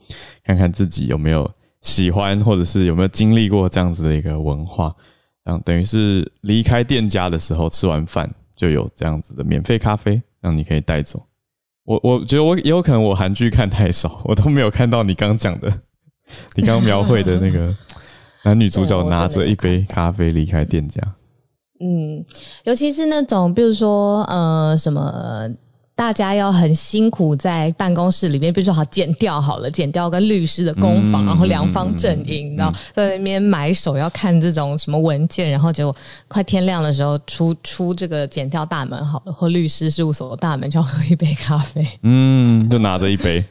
[0.43, 1.49] 看看自己有没有
[1.83, 4.97] 喜欢，或者是有没有经历过这样子的一个文化，
[5.45, 11.23] 然后等于是离开店家的时候，吃完饭就有这样子的免费咖啡，让你可以带走。
[11.85, 15.69] 我我觉得我也有可能我韩剧看太少，我都没有看到你刚讲的，
[16.57, 17.77] 你刚刚描绘的那个
[18.43, 20.99] 男女主角拿着一杯咖啡离开店家。
[21.79, 22.25] 嗯，
[22.65, 25.43] 尤其是那种比如说呃什么。
[26.03, 35.95] 大家要很辛苦在办公室里面，比如说好剪掉好了，剪掉跟律师的攻防，然后两方阵营，然后在那边埋手要看这种什么文件，然后结果
[36.27, 43.45] 快天亮的时候出出这个剪掉大门好了，或律师事务所的大门就要喝一杯咖啡， 嗯，就拿着一杯，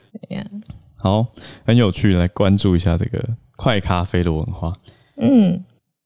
[0.97, 1.25] 好，
[1.65, 3.23] 很有趣，来关注一下这个
[3.55, 4.73] 快咖啡的文化，
[5.21, 5.63] 嗯，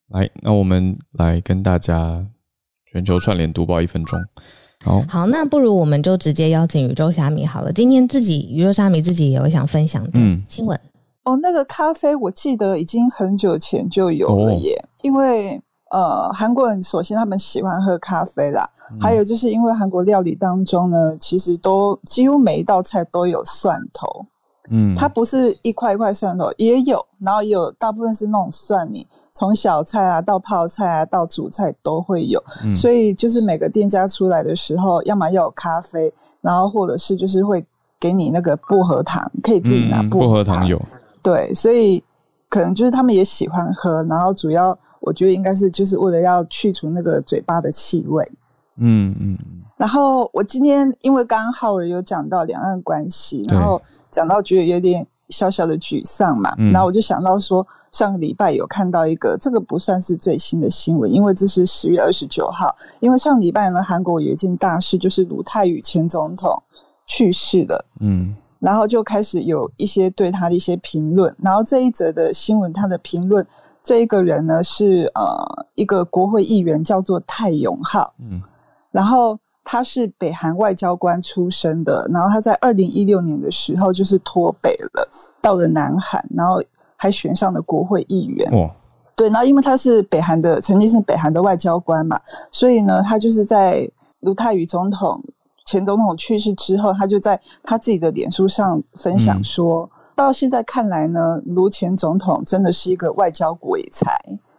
[0.09, 2.23] 来，那我们来跟大家
[2.85, 4.19] 全球串联读报一分钟。
[5.07, 7.71] 好，那不如我们就直接邀请宇宙虾米好了。
[7.71, 10.79] 今天自己宇宙虾米自己有想分享的新闻
[11.23, 11.35] 哦。
[11.41, 14.83] 那个咖啡，我记得已经很久前就有了耶。
[15.01, 15.59] 因为
[15.91, 24.25] 呃，韩国人首先他们喜欢喝咖啡啦，还有就是因为韩国料理当中呢，其实都几乎每一道菜都有蒜头。
[24.71, 32.43] 嗯，它不是一块一块蒜头，也有，然后也有大部分是那种蒜泥，从小菜啊到泡菜啊到主菜都会有，
[32.75, 37.65] 所以就是每个店家出来的时候，要么要有咖啡，然后或者是就是会
[37.99, 40.65] 给你那个薄荷糖，可以自己拿薄荷糖。
[40.67, 40.81] 有，
[41.21, 42.03] 对，所以
[42.49, 48.23] 可能就是他们也喜欢喝，然后主要我觉得应该是就是为了要去除那个嘴巴的气味，
[48.77, 49.37] 嗯嗯。
[49.77, 53.81] 然后我今天因为刚刚浩尔有讲到两岸关系，然后
[54.15, 66.63] 讲到觉得有点小小的沮丧嘛，然后我就想到说，上个礼拜有看到一个，这个不算是最新的新闻，因为这是十月二十九号，因为上礼拜呢，韩国有一件大事，就是卢泰愚前总统
[67.05, 73.45] 去世了，嗯，然后就开始有一些对他的一些评论，然后这一则的新闻，他的评论，
[73.83, 78.41] 这一个人呢是呃一个国会议员，叫做泰永浩，嗯，
[78.91, 79.37] 然后。
[79.65, 85.09] 他是北韩外交官出身的，然后他在二零一六年的时候就是脱北了，
[85.41, 86.61] 到了南韩，然后
[86.95, 88.47] 还选上了国会议员。
[88.53, 88.69] 哦，
[89.15, 95.19] 对，然后因为他是北韩的，曾经是北韩的外交官嘛，所以呢，他就是在卢泰愚总统
[95.65, 104.15] 前总统去世之后，他就在他自己的脸书上分享说，到现在看来呢，卢前总统真的是一个外交鬼才，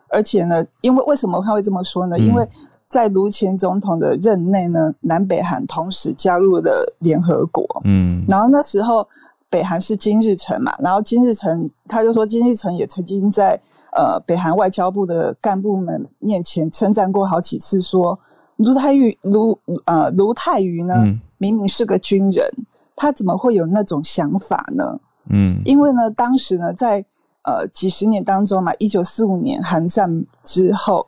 [0.09, 2.19] 而且呢，因为为什么他会这么说呢？
[2.19, 2.45] 因为
[2.88, 7.66] 在卢前总统的任内呢，南北韩同时加入了联合国。
[7.85, 9.07] 嗯，然后那时候
[9.51, 13.61] 北韩是金日成嘛，然后金日成他就说，金日成也曾经在
[13.96, 18.16] 呃北韩外交部的干部们面前称赞过好几次，说
[18.57, 20.94] 卢泰愚卢呃卢泰愚呢，
[21.38, 22.49] 明明是个军人，
[22.94, 24.99] 他怎么会有那种想法呢？
[25.29, 27.05] 嗯，因为呢，当时呢，在
[27.42, 31.05] 呃几十年当中嘛，一九四五年韩战之后。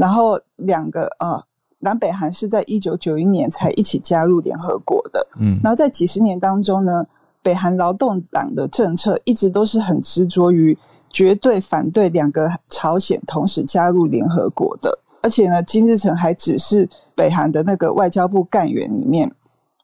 [0.00, 1.38] 然后两个呃，
[1.80, 5.26] 南北韩是在一九九一年才一起加入联合国的。
[5.38, 7.06] 嗯，然后在几十年当中呢，
[7.42, 10.76] 北韩劳动党的政策一直都是很执着于
[11.10, 14.98] 绝对反对两个朝鲜同时加入联合国的。
[15.22, 19.30] 而且呢，金日成还指示北韩的那个外交部干员里面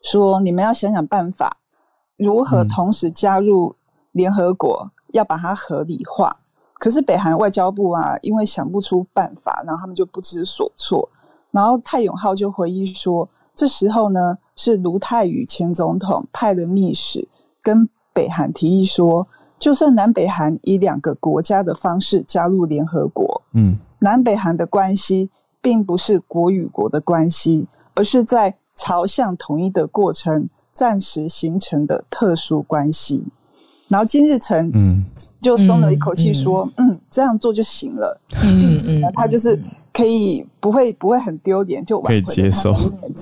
[0.02, 1.58] 说：“你们要想想办法，
[2.16, 3.74] 如何同时加入
[4.12, 6.38] 联合国，要把它合理化。”
[6.78, 11.08] 可是北韩外交部啊，因为想不出办法，然后他们就不知所措。
[11.50, 17.26] 然后泰永浩就回忆说，这时候呢，是卢泰愚前总统派的密使
[17.62, 19.26] 跟北韩提议说，
[19.58, 25.30] 就算南北韩以两个国家的方式加入联合国，嗯，南北韩的关系
[25.62, 33.24] 并不是国与国的关系，而是在朝向统一的过程暂时形成的特殊关系。
[33.88, 35.04] 然后金日成嗯。
[35.40, 39.56] 就松了一口气说嗯这样做就行了，并且呢他就是
[39.92, 42.74] 可以不会不会很丢脸就可以接受。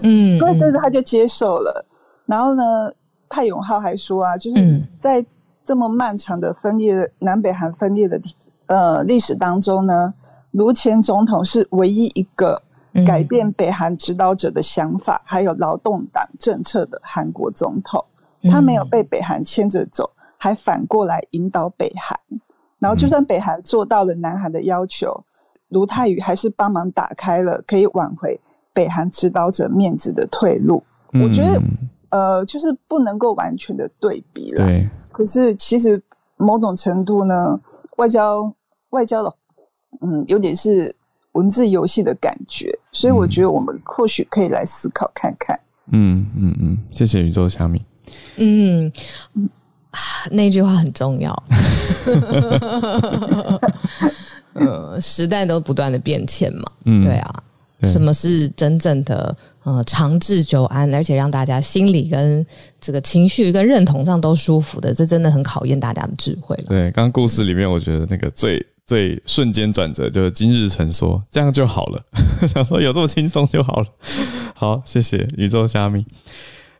[0.05, 1.85] 嗯对对对他就接受了。
[2.25, 2.91] 然后呢
[3.29, 5.23] 泰永浩还说啊就是在
[5.67, 8.19] 这么漫长的分裂的南北韩分裂的
[8.67, 10.15] 呃历史当中呢，
[10.53, 12.63] 卢前总统是唯一一个
[13.07, 18.03] 改变北韩指导者的想法还有劳动党政策的韩国总统，
[18.51, 20.09] 他没有被北韩牵着走。
[20.45, 22.15] 还反过来引导北韩，
[22.79, 25.25] 然后就算北韩做到了南韩的要求，
[25.71, 28.39] 卢泰愚还是帮忙打开了可以挽回
[28.75, 30.85] 北韩指导者面子的退路。
[31.15, 31.63] 我觉得，
[32.11, 34.67] 呃，就是不能够完全的对比了。
[34.67, 34.87] 对。
[35.11, 35.99] 可是其实
[36.37, 37.59] 某种程度呢，
[37.97, 38.55] 外交
[38.91, 39.35] 外交的，
[40.03, 40.95] 嗯，有点是
[41.33, 42.79] 文字游戏的感觉。
[42.93, 45.59] 所以我觉得我们或许可以来思考看看。
[45.91, 47.83] 嗯嗯嗯，谢谢宇宙小米。
[48.37, 48.93] 嗯。
[50.31, 51.43] 那句话很重要。
[54.55, 57.43] 呃， 时代都不断的变迁嘛，嗯，对啊，
[57.83, 62.45] 什么是真正的呃长治久安，而且让大家心理跟
[62.81, 66.65] 这个情绪跟认同上都舒服的，这真的很考验大家的智慧了。
[66.69, 72.05] 对，刚刚故事里面，我觉得那个最最瞬间转折就是金日成说这样就好了，
[72.47, 73.87] 想说有这么轻松就好了。
[74.55, 76.07] 好，谢谢宇宙虾米。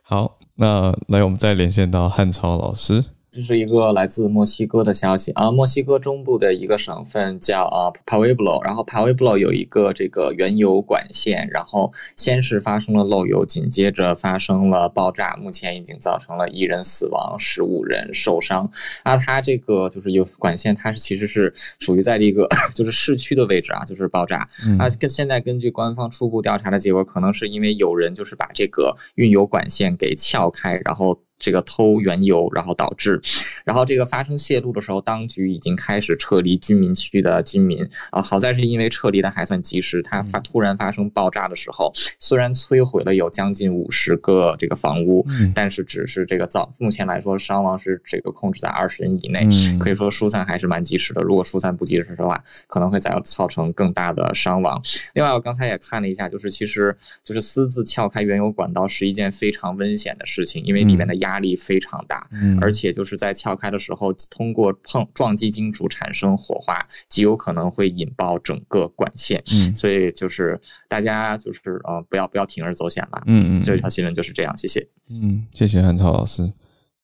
[0.01, 0.37] 好。
[0.55, 3.03] 那来，我们再连线到汉超老师。
[3.35, 18.71] 这是一个来自墨西哥的消息啊，墨西哥中部的一个省份叫啊 Pueblo，然后 Pueblo 有一个这个原油管线，然后先是发生了漏油，紧接着发生了爆炸，目前已经造成了一人死亡，十五人受伤。
[19.03, 24.47] 啊，它这个就是有管线，它是其实是属于在这个 就是市区的位置啊，就是爆炸。
[24.79, 31.19] 啊，跟现在根据官方初步调查的结果，可能是因为有人就是把这个运油管线给撬开，然后。
[31.37, 33.21] 这个偷原油，然后导致，
[33.63, 38.21] 然后这个发生泄露的时候，当局已经开始撤离居民区的居民啊。
[38.21, 51.21] 好在是因为撤离的还算及时，它发突然发生爆炸的时候，虽然摧毁了有将近五十个这个房屋，但是只是这个造目前来说伤亡是这个控制在二十人以内，可以说疏散还是蛮及时的。
[51.21, 54.81] 如果疏散不及时的话，可能会再造成更大的伤亡。
[55.13, 62.27] 另外，我刚才也看了一下，就是其实就是私自撬开原油管道是一件非常危险的事情，因为里面的压力非常大，
[62.61, 69.43] 而且就是在撬开的时候，通过碰撞击金属产生火花，极有可能会引爆整个管线。
[69.51, 73.23] 嗯，所以就是大家就是呃，不要不要铤而走险了。
[73.25, 74.55] 嗯嗯，这条新闻就是这样。
[74.55, 74.87] 谢谢。
[75.09, 76.43] 嗯，谢谢韩超老师。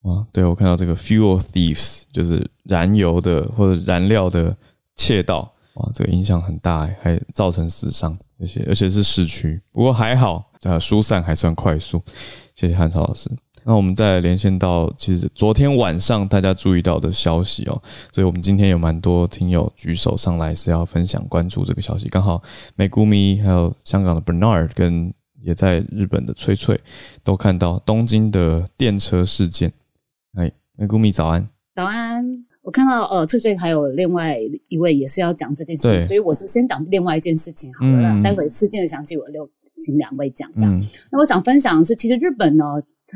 [0.04, 4.56] 啊，对我看到这个 fuel thieves 就是燃油的或者燃料的
[4.96, 5.42] 窃盗，
[5.76, 12.04] 啊，这个影响很大，还造成死伤，而且而且是市区，不过还好，呃，疏散还算快速。
[12.56, 13.30] 谢谢汉超老师。
[13.64, 17.80] 那我们再连线到，其实昨天晚上大家注意到的消息哦，
[18.12, 22.10] 所以我们今天有蛮多听友举手上来是要分享关注这个消息。
[22.10, 22.42] 刚好
[22.76, 26.80] 美谷咪还有香港的 Bernard 跟也在日本的翠翠
[27.24, 29.72] 都看到东京的电车事件。
[30.34, 32.26] 哎，美谷咪早安，早安！
[32.64, 40.52] 我看到呃翠翠还有另外一位也是要讲这件事，所以我是先讲另外一件事情好了，待会事件的详细我留请两位讲。
[40.56, 42.66] 这样，那我想分享的是，其实日本呢。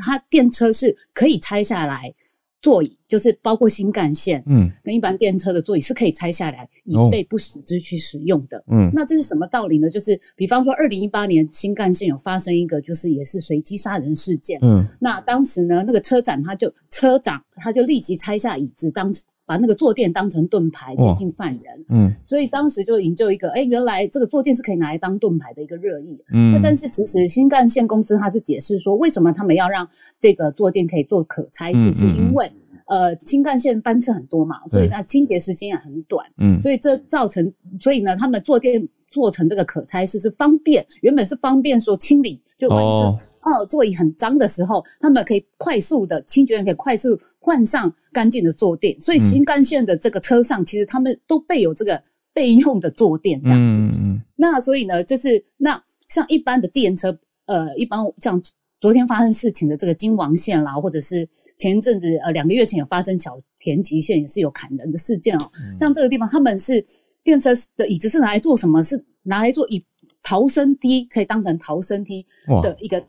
[0.04, 2.14] 它电车是可以拆下来
[2.62, 9.88] 座椅，就是包括新干线，嗯，跟一般电车的座椅是可以拆下来以备不时之需使用的，嗯，那这是什么道理呢？
[9.88, 19.12] 就是比方说，二零一八年新干线有发生一个就是也是随机杀人事件，嗯，那当时呢，那个车长他就车长他就立即拆下椅子当。
[19.46, 32.50] 把那个坐垫当成盾牌接近犯人，嗯，所以当时就营救一个，哎，原来这个坐垫是可以拿来当盾牌的一个热议，嗯，那但是其实新干线公司它是解释说，为什么他们要让这个坐垫可以做可拆卸，是因为
[32.86, 38.88] 呃新干线班次很多嘛，所以那清洁时间也很短，嗯，所以这造成，所以呢，他们坐垫。
[39.08, 52.02] 做成这个可拆式是方便，原本是方便说清理，就万一哦座椅很脏的时候，他们可以快速的清洁员可以快速换上干净的坐垫，所以新干线的这个车上其实他们都备有这个
[52.34, 54.18] 备用的坐垫这样子。
[54.34, 57.16] 那所以呢，就是那像一般的电车，
[57.46, 58.42] 呃，一般像
[58.80, 66.84] 昨天发生事情的这个金王线啦，或者是前一阵子呃两个月前有发生小田急线也是有砍人的事件哦，像这个地方他们是。
[67.26, 68.80] 电车的椅子是拿来做什么？
[68.84, 69.84] 是拿来做以
[70.22, 72.24] 逃生梯，可以当成逃生梯
[72.62, 73.04] 的一个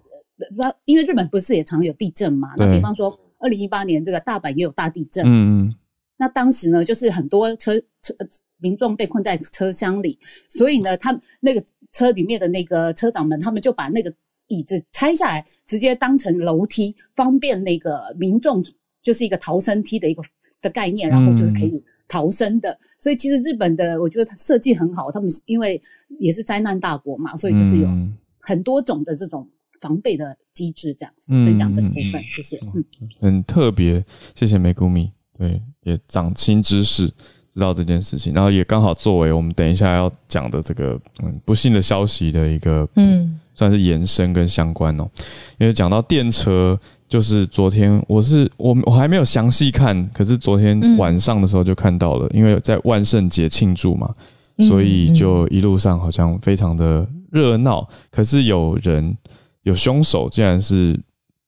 [0.58, 2.50] 那因为日本不是也常有地震嘛？
[2.58, 5.24] 那比方说，二零一八年这个大阪也有大地震。
[5.26, 5.76] 嗯嗯。
[6.18, 8.16] 那当时呢，就是很多车车
[8.58, 10.18] 民众被困在车厢里，
[10.50, 14.12] 所以呢，他那个车里面的那个车长们，他们就把那个
[14.48, 18.64] 椅子拆下来，直接当成楼梯，方便那个民众，
[19.04, 20.24] 就是一个逃生梯的一个
[20.68, 22.78] 的概念，然后就是可以逃生的。
[22.98, 25.82] 所以其实日本的，我觉得它设计很好，他们因为
[26.20, 27.88] 也是灾难大国嘛，所以就是有
[28.42, 29.48] 很多种的这种
[29.80, 32.60] 防备的机制，这样子分享这个部分，谢谢。
[32.74, 32.84] 嗯，
[33.20, 34.04] 很特别，
[34.36, 35.12] 谢谢梅谷米。
[35.38, 37.08] 对，也长新知识，
[37.54, 45.08] 知道这件事情，然后也刚好作为我们等一下要讲的这个嗯不幸的消息的一个嗯，算是延伸跟相关哦。
[45.60, 54.14] 因为讲到电车，就是昨天我是我我还没有详细看，可是昨天晚上的时候就看到了，因为在万圣节庆祝嘛，
[54.68, 57.88] 所以就一路上好像非常的热闹。
[58.12, 59.16] 可是有人
[59.64, 61.00] 有凶手，竟然是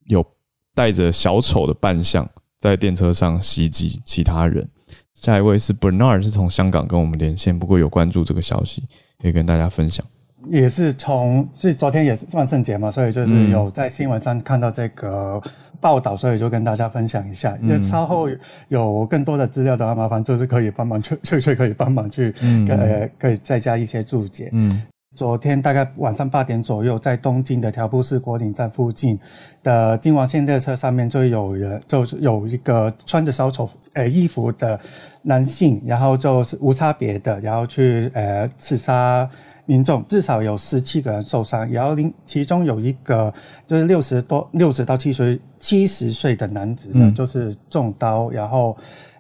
[0.06, 0.26] 有
[0.74, 2.28] 带着小丑的扮相。
[2.60, 4.68] 在电车上袭击其他人。
[5.16, 8.84] 下一位是 Bernard，是从香港跟我们连线，不过有关注这个消息，
[9.22, 10.06] 可以跟大家分享。
[10.48, 15.42] 也是从是昨天也是万圣节嘛，所以就是有在新闻上看到这个
[15.80, 17.58] 报道，所以就跟大家分享一下。
[17.62, 18.28] 因为稍后
[18.70, 22.34] 有更多的资料的话，麻烦就是可以帮忙翠翠翠可以帮忙去
[22.70, 24.50] 呃可以再加一些注解。
[24.54, 24.84] 嗯。
[25.16, 29.20] 昨天大概晚上八点左右，在东京的调布市国岭站附近
[29.64, 34.80] 的京王线列车上面，就有人就是有一个穿着小丑呃衣服的
[35.24, 39.28] 男性，然后就是无差别的，然后去呃刺杀
[39.70, 43.32] 民众，至少有十七个人受伤，然后另其中有一个
[43.68, 48.76] 就是六十多六十到七十七十岁的男子呢，就是中刀，然后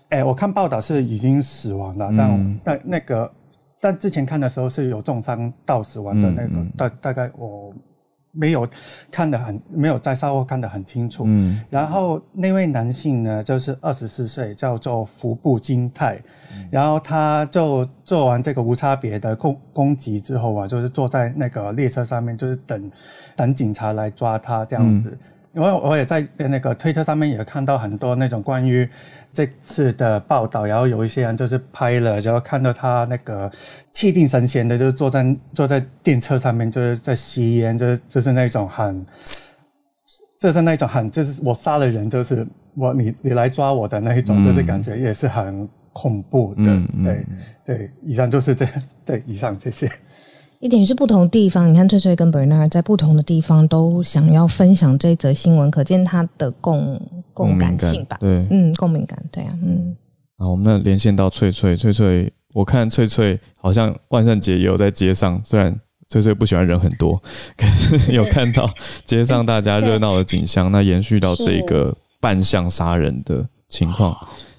[0.10, 3.32] 哎我看报道是已经死亡了，但但那个。
[3.78, 7.74] 在之前看的时候是有重伤到死亡的那个，大大概我
[8.40, 8.68] 没有
[9.12, 11.24] 看得很没有在稍后看得很清楚。
[11.28, 16.18] 嗯，然后那位男性呢，就是二十四岁，叫做服部金泰，
[16.72, 22.92] 然后他就做完这个无差别的攻攻击之后啊，就是坐在那个列车上面，就是等
[23.36, 25.18] 等警察来抓他这样子。
[25.54, 28.88] 因为我也在那个推特上面也看到很多那种关于
[29.34, 33.52] 这次的报道，然后有一些人就是拍了，然后看到他那个
[33.92, 39.04] 气定神闲的，就是坐在坐在电车上面，就是在吸烟，就是就是那种很，
[40.40, 42.46] 就是那种很，就是我杀了人，就是
[42.76, 46.64] 我你你来抓我的那一种，就是感觉也是很恐怖的。
[47.04, 47.26] 对
[47.66, 48.68] 对，以上就是这
[49.04, 49.90] 对以上这些。
[50.60, 57.02] 一点是不同地方，你看翠翠跟 Bernard 在不同的地方都想要分享这则新闻，可见他的共
[57.34, 58.18] 共感性吧？
[58.20, 59.96] 对，嗯，共鸣感，对啊，嗯。
[60.38, 65.74] 好，我们那连线到翠翠，翠翠，我看翠翠好像万圣节也有在街上，虽然
[66.10, 67.22] 翠翠不喜欢人很多，
[67.56, 68.70] 可是有看到
[69.06, 74.14] 街上大家热闹的景象，那延续到这个扮相杀人的情况，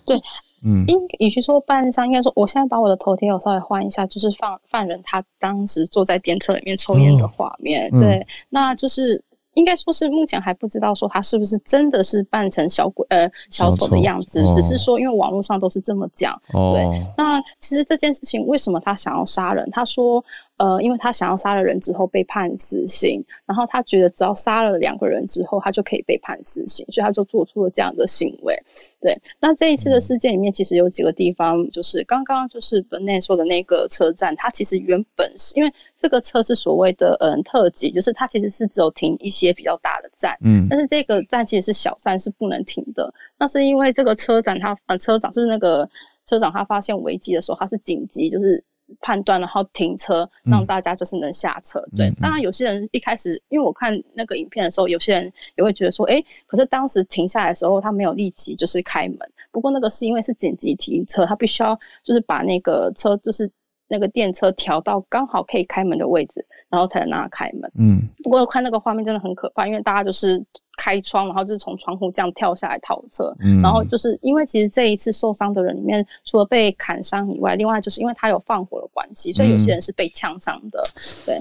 [0.07, 0.17] 对。
[0.65, 7.91] 嗯，应与其说扮上，应该说，我现在把我的头贴我稍微换一下，就是犯犯人他当时坐在电车里面抽烟的画面。
[7.93, 9.23] 对，那就是
[9.55, 16.41] 应该说是目前还不知道说他是不是真的是扮成小鬼呃小丑的样子，只是说因为网络上都是这么讲。
[16.51, 16.85] 对，
[17.17, 19.69] 那其实这件事情为什么他想要杀人？
[19.71, 20.25] 他说。
[20.61, 28.63] 呃，因为他想要杀了人之后被判死刑，然后他觉得只要杀了两个人之后，他就可以被判死刑，所以他就做出了这样的行为。
[29.01, 43.15] 对，那这一次的事件里面，其实有几个地方，就是刚刚就是本内说的那个车站，它其实原本是因为这个车是所谓的嗯特级，就是它其实是只有停一些比较大的站，嗯，但是这个站其实是小站，是不能停的。
[43.39, 45.89] 那是因为这个车站，他呃车长就是那个
[46.27, 48.63] 车长，他发现危机的时候，他是紧急就是。
[49.01, 51.80] 判断，然后停车，让大家就是能下车。
[51.97, 59.18] 对，当然有些人一开始，因为我看那个影片的时候，有些人也会觉得说，哎，可是当时停下来的时候，他没有立即就是开门。
[59.53, 63.51] 不过那个是因为是紧急停车，他必须要就是把那个车就是
[63.88, 67.71] 那个电车调到刚好可以开门的位置，然后才能让他开门。
[67.79, 68.09] 嗯。
[68.23, 70.43] 不过看那个画面真的很可怕，因为大家就是。
[70.83, 73.37] 开窗，然后就是从窗户这样跳下来逃车。
[73.41, 80.83] 嗯，然后就是因为其实这一次受伤的人里面，除了被砍伤以外，另外就是因为他有放火的关系，所以有些人是被呛伤的。
[81.27, 81.39] 对，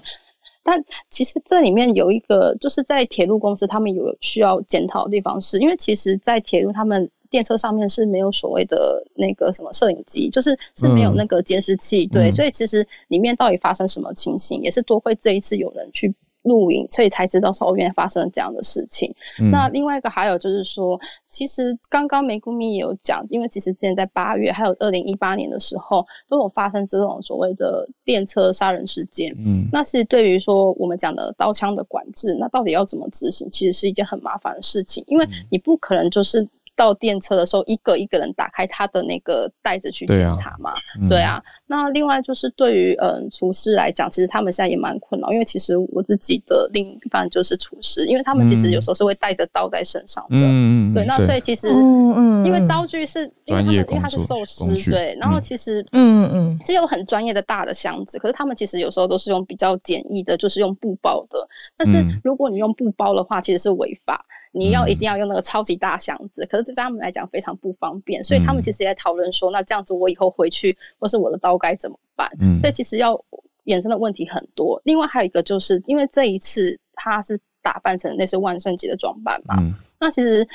[0.63, 12.05] 但其实这里面有一个，就是在铁路公司他们有需要检讨的地方，是因为其实，在铁路他们电车上面是没有所谓的那个什么摄影机，就是是没有那个监视器。
[12.07, 16.13] 对，所以其实里面到底发生什么情形，也是多亏这一次有人去。
[16.49, 19.15] 录影，所以才知道说哦，原来发生了这样的事情。
[19.51, 29.33] 那另外一个还有就是说，其实刚刚梅姑咪也有讲，因为其实之前在八月还有二零一八年的时候，都有发生这种所谓的电车杀人事件。
[29.37, 36.49] 嗯，那是对于说我们讲的刀枪的管制，那到底要怎么执行，其实是一件很麻烦的事情，因为你不可能就是。
[36.79, 40.71] 到电车的时候，一个一个人打开他的那个袋子去检查嘛？
[41.09, 41.43] 对啊。
[41.67, 50.37] 那另外就是对于嗯厨师来讲，其实他们现在也蛮困扰，因为其实我自己的另一半就是厨师，因为他们其实有时候是会带着刀在身上的。
[50.37, 61.45] 嗯嗯对，那所以其实嗯嗯，因为刀具是专业因为他是寿司对，然后其实嗯嗯嗯是有很专业的大的箱子，可是他们其实有时候都是用比较简易的，就是用布包的。
[61.77, 64.25] 但是如果你用布包的话，其实是违法。
[64.51, 72.31] 你要一定要用那个超级大箱子，可是对他们来讲非常不方便，所以他们其实也在讨论说，那这样子我以后回去或是我的刀该怎么办？
[72.39, 73.23] 嗯，所以其实要
[73.65, 74.81] 衍生的问题很多。
[74.85, 79.55] 另外还有一个就是因为这一次他是打扮成那是万圣节的装扮嘛，
[79.99, 80.47] 那其实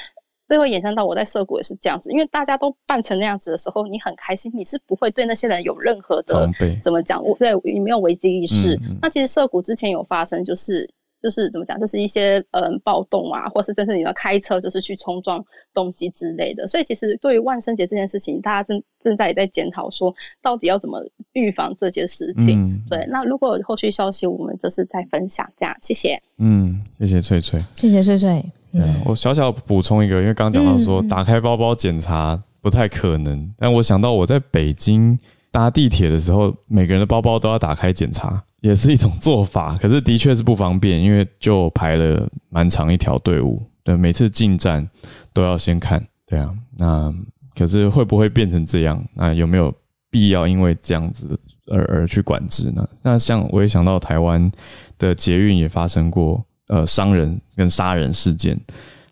[0.48, 6.50] 最后衍生到我在涩谷也是这样子，因为大家都扮成那样子的时候，你很开心，你是不会对那些人有任何的
[6.82, 7.24] 怎么讲？
[7.24, 8.76] 我对你没有危机意识。
[9.00, 10.90] 那其实涩谷之前有发生就是。
[11.24, 16.68] 就是怎么讲，就是一些嗯暴动啊，或是真正你要开车就是去冲撞东西之类的。
[16.68, 20.98] 所以其实对于万圣节这件事情，大家正正在也在检讨说，到底要怎么
[21.32, 22.78] 预防这件事情。
[22.90, 25.50] 对，那如果有后续消息，我们就是再分享。
[25.56, 26.22] 这样，谢谢。
[26.36, 28.44] 嗯，谢谢翠翠，谢谢翠翠。
[28.72, 35.18] 嗯，我小小补充一个，因为刚讲到说打开包包检查不太可能，但我想到我在北京
[35.54, 38.42] 搭地铁的时候，每个人的包包都要打开检查。
[38.60, 44.88] 也是一种做法，可是的确是不方便，因为就排了蛮长一条队伍，对，每次进站
[45.32, 47.14] 都要先看，对啊，那
[47.54, 49.00] 可是会不会变成这样？
[49.14, 49.72] 那有没有
[50.10, 51.38] 必要因为这样子
[51.70, 52.88] 而而去管制呢？
[53.02, 54.50] 那像我也想到台湾
[54.98, 58.58] 的捷运也发生过呃伤人跟杀人事件，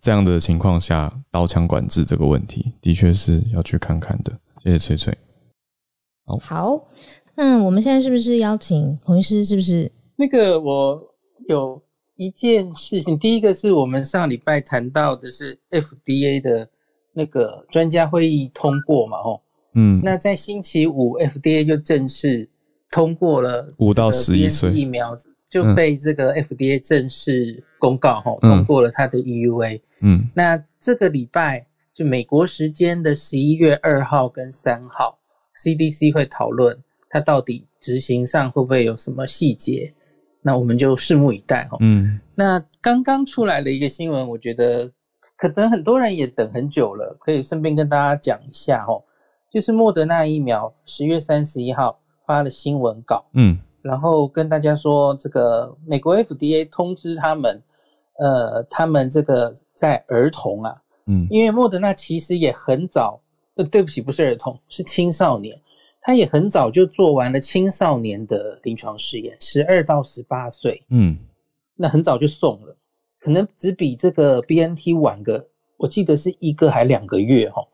[0.01, 4.33] 这样的情况下，刀枪管制这个问题的确是要去看看的。
[4.63, 5.17] 谢谢翠翠，
[6.25, 6.37] 好。
[6.37, 6.87] 好。
[7.35, 9.43] 那我们现在是不是邀请洪医师？
[9.43, 11.01] 是不是那个我
[11.47, 11.81] 有
[12.15, 16.69] 一件事情，第一个是我们上礼拜谈到的是 FDA 的
[17.11, 19.17] 那个专家会议通过嘛？
[19.17, 19.41] 吼，
[19.73, 22.47] 嗯，那在星期五 FDA 就正式
[22.91, 25.17] 通过了五到十一岁疫苗
[25.49, 29.81] 就被这个 FDA 正式公告，吼，通过了它的 EUA。
[30.01, 31.65] 嗯，那这个礼拜
[31.95, 35.17] 就美国时间的十一月二号跟三号
[35.55, 36.77] ，CDC 会讨论。
[37.09, 39.93] 它到底执行上会不会有什么细节？
[40.41, 41.77] 那我们就拭目以待哈。
[41.79, 44.91] 嗯，那刚刚出来的一个新闻，我觉得
[45.37, 48.99] 可能很多人也等很久了，可以顺便跟大家讲一下哈。
[49.51, 57.61] 就是莫德纳疫苗十月三十一号发了新闻稿，嗯，然后跟大家说，这个美国 FDA 通知他们，
[58.17, 60.75] 呃，他们这个在儿童啊，
[61.05, 63.21] 嗯，因为莫德纳其实也很早，
[63.55, 65.59] 呃，对不起，不是儿童，是青少年。
[66.05, 71.17] 他也很早就做完了青少年的临床试验，十二到十八岁，嗯，
[71.75, 72.75] 那很早就送了，
[73.19, 75.47] 可能只比这个 B N T 晚个，
[75.77, 77.65] 我记得是一个还两个月哈。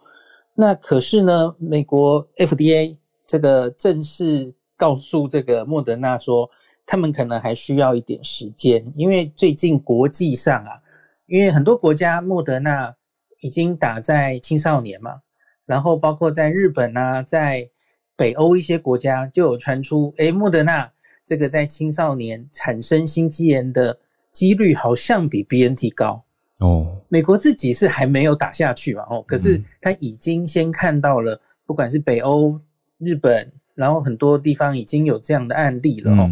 [0.53, 6.47] 那可是呢，美国 F D A 这个正式告诉这个莫德纳说，
[6.85, 10.79] 他们可能还需要一点时间，因为最近国际上啊，
[11.25, 12.95] 因为很多国家莫德纳
[13.41, 15.21] 已经打在青少年嘛，
[15.69, 17.69] 然后包括在日本啊，在
[18.15, 20.91] 北欧一些国家就有传出，哎，莫德纳
[21.23, 23.95] 这个在青少年产生心肌炎的
[24.31, 26.23] 几率好像比 B N T 高
[26.57, 26.97] 哦。
[27.07, 32.59] 美国自己是还没有打下去嘛，哦，可是他已经先看到了，不管是北欧、
[32.97, 36.27] 日本，然后很多地方已经有这样的案例了哦。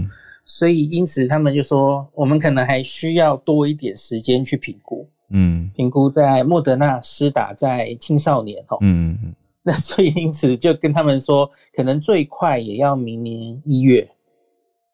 [0.46, 9.36] 所以因此他们就说，我们可能还需要多一点时间去评估，嗯，评估在莫德纳施打在青少年哦，嗯嗯。
[9.68, 14.10] 那所以因此就跟他们说，可能最快也要明年一月，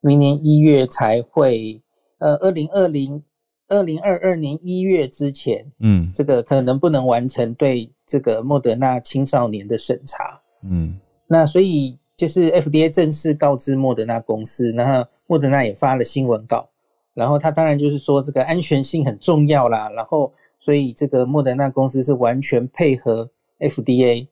[0.01, 1.79] 明年一月才会，
[2.17, 3.21] 呃，二零二零
[3.67, 16.67] 二零二二年一月之前，嗯，这个可能不能完成对这个莫德纳青少年的审查，嗯，那所以就是 FDA 正式告知莫德纳公司，然后莫德纳也发了新闻稿，
[17.13, 24.27] 然后他当然就是说这个安全性很重要啦，然后所以这个莫德纳公司是完全配合 FDA。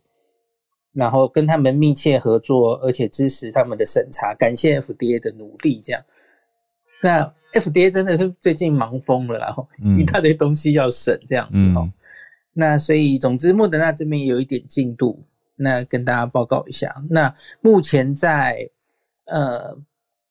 [0.93, 5.79] 然后跟他们密切合作，而且支持他们的审查，感谢 FDA 的努力。
[5.81, 6.03] 这样，
[7.01, 9.65] 那 FDA 真的是最近忙疯了，然 后
[9.97, 11.89] 一大堆东西要审，这样子哦。
[12.51, 15.23] 那所以，总之，莫德纳这边有一点进度，
[15.55, 16.93] 那跟大家报告一下。
[17.09, 18.69] 那目前在
[19.27, 19.73] 呃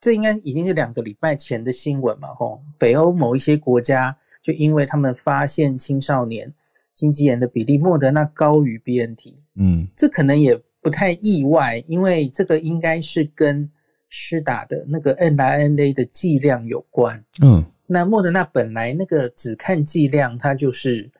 [0.01, 6.51] 这应该已经是两个礼拜前的新闻嘛，吼，北欧某一些国家就因为他们发现青少年
[6.95, 13.71] 心肌炎的比例，莫德纳高于 B N T，嗯，这可能也不太意外，因为这个应该是跟
[14.09, 21.11] 施打的那个 n R N A 的剂量有关，嗯，那莫德纳本来那个只看剂量，它就是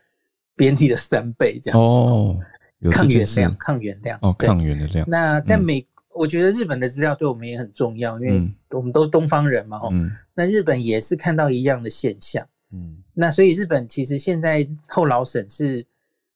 [0.57, 2.39] B N T 的三倍这样子，哦，
[2.91, 5.87] 抗原量，抗原量，哦，抗原的量，那在美。
[6.13, 9.91] 我觉得日本的资料对我们也很重要，因为我们都是东方人嘛，吼。
[10.35, 12.99] 那日本也是看到一样的现象，嗯。
[13.15, 15.87] 那所以日本其实现在后老省是，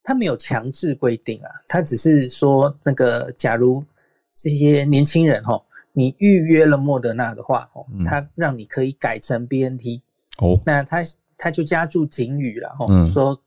[0.02, 3.84] 他没有强制规定啊，他只是说那个，假如
[4.32, 10.00] 这些年轻人吼，你预约了莫德纳的话，哦，他让你可以改成 B N T，
[10.38, 10.58] 哦。
[10.64, 11.02] 那他
[11.36, 13.38] 他就加注警语了，吼，说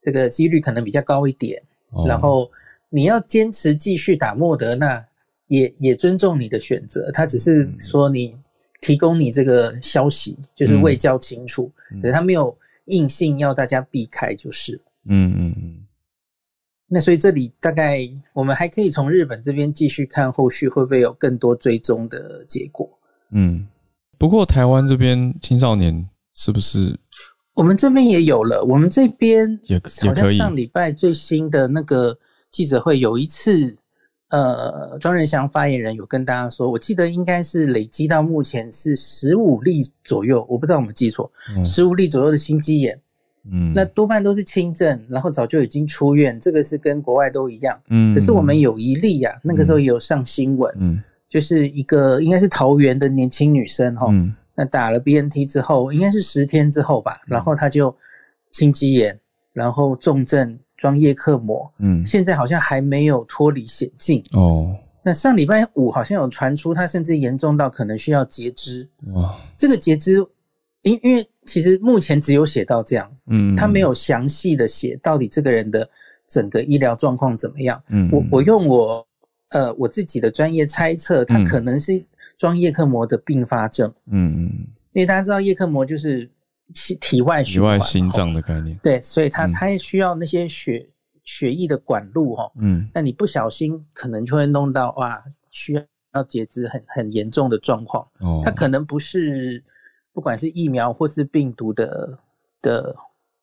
[0.00, 1.62] 这个几率可能比较高一点，
[2.06, 2.50] 然后
[2.88, 5.04] 你要坚持继续打莫德纳。
[5.48, 8.34] 也也尊重你的选择，他只是说你
[8.80, 11.70] 提供你这个消息，就是未交清楚，
[12.00, 14.74] 可是他没有硬性要大家避开，就是。
[15.06, 15.86] 嗯嗯嗯。
[16.86, 18.00] 那所以这里大概
[18.32, 22.88] 我们还可以从日本这边继续看后续会不会有更多追踪的结果。
[23.30, 23.66] 嗯，
[24.18, 26.98] 不过台湾这边青少年是不是？
[27.56, 32.18] 我们这边也有了，我们这边也好像上礼拜最新的那个
[32.50, 33.76] 记者会有一次。
[34.30, 41.30] 呃，庄仁祥发言人有跟大家说，我记得应该是累积到目前是十五例左右，我不知道我们记错，
[41.64, 42.98] 十五例左右的心肌炎，
[43.48, 54.08] 嗯，那多半都是轻症，然后早就已经出院，这个是跟国外都一样，嗯，可是我们有一例呀，那个时候也有上新闻，嗯，就是一个应该是桃园的年轻女生哈，
[54.56, 57.94] 那打了 BNT 之后，应该是十天之后吧，然后她就
[58.50, 59.20] 心肌炎，
[59.52, 60.58] 然后重症。
[60.76, 64.76] 装叶克膜，嗯，现在好像还没有脱离险境哦。
[65.02, 68.88] 那上礼拜五好像有传出，他甚至严重到可能需要截肢。
[69.12, 70.14] 哇，这个截肢，
[70.82, 75.88] 因因为其实目前只有写到这样，嗯，他没有详细的写到底这个人的
[76.26, 77.82] 整个医疗状况怎么样。
[77.88, 79.06] 嗯，我我用我
[79.50, 82.04] 呃我自己的专业猜测，他可能是
[82.36, 83.92] 装叶克膜的并发症。
[84.06, 86.28] 嗯嗯，因为大家知道叶克膜就是。
[86.72, 90.88] 体体外体外心脏的概念，对，所以它它需要那些血
[91.22, 95.74] 血液的管路哈，嗯，那你不小心可能就会弄到哇，需
[96.12, 99.62] 要截肢很很严重的状况，哦，它可能不是
[100.12, 102.18] 不管是疫苗或是病毒的
[102.62, 102.96] 的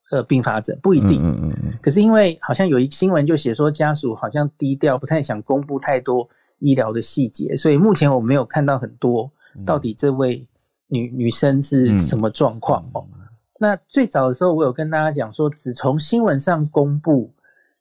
[0.10, 9.32] 呃并发症不一定，嗯嗯嗯，可是因为好像有一新闻就写说家属好像低调，不太想公布太多医疗的细节，所以目前我没有看到很多
[9.64, 10.48] 到底这位。
[10.92, 13.08] 女女生是什么状况哦？
[13.58, 17.34] 那最早的时候，我有跟大家讲说，只从新闻上公布，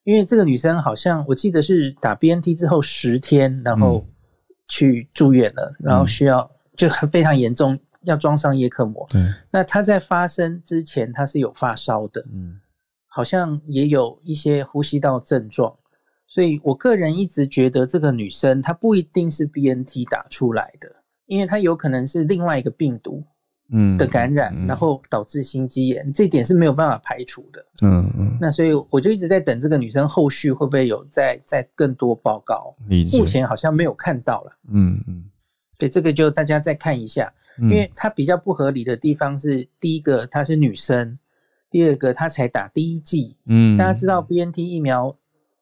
[0.04, 4.04] 因为这个女生好像我记得是打 BNT 之后十天，然后
[4.68, 9.06] 去住院了，然后需要就非常严重，要装上叶克膜。
[9.10, 12.60] 对，那她在发生之前，她是有发烧的，嗯，
[13.08, 15.74] 好像也有一些呼吸道症状，
[16.28, 20.94] 所以我个人一直觉得这个女生她不一定是 BNT 打出来的。
[21.30, 23.22] 因为它有可能是另外一个病毒，
[23.70, 27.64] 嗯的感染，然后导致心肌炎，这点是没有办法排除的。
[27.82, 28.36] 嗯嗯。
[28.40, 32.74] 那所以我就一直在等这个女生后续会不会有再再更多报告。
[33.16, 34.52] 目前好像没有看到了。
[34.72, 35.24] 嗯嗯。
[35.78, 41.16] 对，这个就大家再看一下，因为它比较不合理的地方是，第一个她是女生，
[41.70, 43.36] 第二个她才打第一剂。
[43.46, 43.78] 嗯。
[43.78, 45.16] 大家知道 B N T 疫苗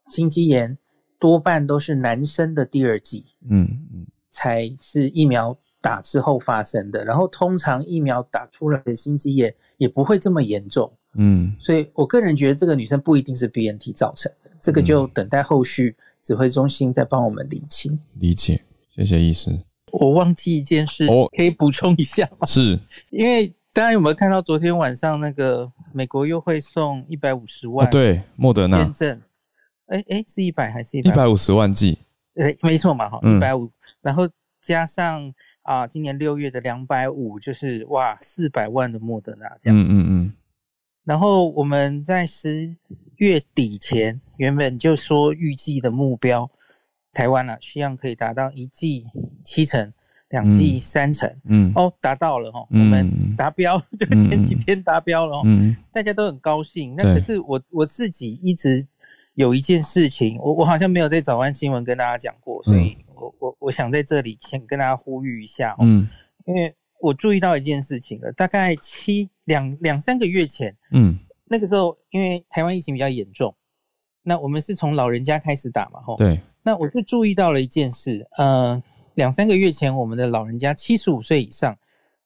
[0.07, 0.79] 心肌炎
[1.19, 3.27] 多半都是男生的第二剂。
[3.51, 4.07] 嗯嗯。
[4.39, 17.99] 才是疫苗打之后发生的，然后通常疫苗打出来的心肌炎也不会这么严重，嗯，所以我个人觉得这个女生不一定是 BNT 造成的，这个就等待后续指挥中心再帮我们理清。
[18.15, 19.51] 理解，谢谢医师。
[19.91, 22.47] 我忘记一件事，可以补充一下吗？
[22.47, 22.79] 是
[23.11, 27.91] 因为大家有没有看到昨天晚上那个美国又会送一百五十万？
[27.91, 29.21] 对，莫德纳验证，
[29.87, 31.99] 哎哎，是一百还是一百五十万剂？
[32.39, 33.69] 哎，没错嘛，哈，一百五，
[34.01, 34.29] 然后
[34.61, 39.93] 加上啊，今年六月的两百五，就是哇，四百万的莫德纳这样子。
[39.93, 40.33] 嗯嗯嗯。
[41.05, 42.69] 然后我们在十
[43.17, 46.49] 月底前，原本就说预计的目标，
[47.13, 49.05] 台湾啊，希望可以达到一季
[49.43, 49.93] 七成，
[50.29, 51.29] 两季三成。
[51.45, 51.73] 嗯。
[51.75, 55.43] 哦，达到了哈，我们达标，就前几天达标了。
[55.45, 55.77] 嗯。
[55.91, 56.95] 大家都很高兴。
[56.97, 58.87] 那可是我我自己一直。
[59.39, 66.09] 有一件事情，我我好像没有在早安新闻跟大家讲过，所以我我我想在这里先跟大家呼吁一下，嗯，
[66.45, 73.55] 因为我注意到一件事情了，大概七两两三个月前，嗯，那个时候因为台湾疫情比较严重，
[74.25, 78.83] 那我们是从老人家开始打嘛，吼，对，那我就注意到了一件事，呃，
[79.15, 81.79] 两三个月前，我们的老人家七十五岁以上，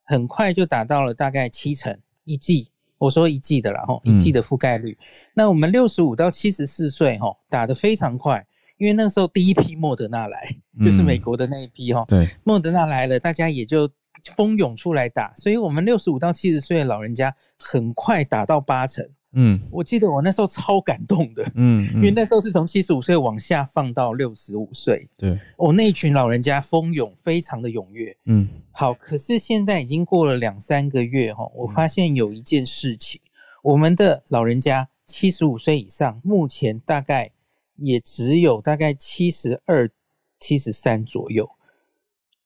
[0.04, 1.94] 很快就达到了大概七成
[2.24, 2.71] 一剂。
[3.02, 4.96] 我说一季的啦，吼，一季的覆盖率。
[5.34, 8.46] 那我们六十五到七十四岁，吼，打得非常快，
[8.78, 13.90] 因为那时候第一批莫德纳来，就是美国的那一批，吼，对，莫德纳来了，大家也就
[14.36, 19.04] 蜂拥出来打，所以我们六十五到七十岁的老人家很快打到八成。
[19.34, 33.18] 嗯，我记得我那时候超感动的，嗯，因为那时候是从七十五岁往下放到六十五岁，对，我那一群老人家蜂拥，非常的踊跃，嗯，好，可是现在已经过了两三个月哈，我发现有一件事情，
[33.62, 37.30] 我们的老人家七十五岁以上，目前大概
[37.76, 39.90] 也只有大概七十二、
[40.38, 41.48] 七十三左右，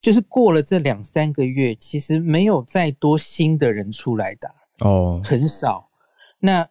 [0.01, 5.89] 就是过了这两三个月，其实没有再多新的人出来打哦，很少，
[6.39, 6.65] 那。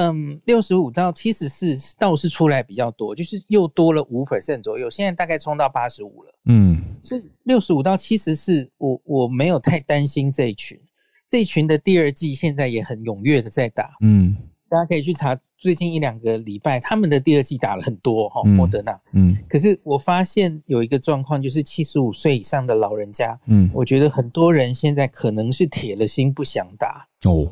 [0.00, 6.34] 嗯，六十五到七十四倒是出来比较多，就是又多了五 percent 左右，现在大概冲到八十五了。
[6.46, 10.80] 嗯，是六十五到七十四，我我没有太担心这一群，
[11.28, 13.90] 这一群的第二季现在也很踊跃的在打。
[14.00, 14.34] 嗯，
[14.70, 18.98] 大家可以去查最近一两个礼拜他们的第二季打了很多哈，莫德纳。
[19.12, 27.46] 嗯，可是我发现有一个状况，就是七十五岁以上的老人家，嗯，我觉得很多人现在可能是铁了心不想打哦。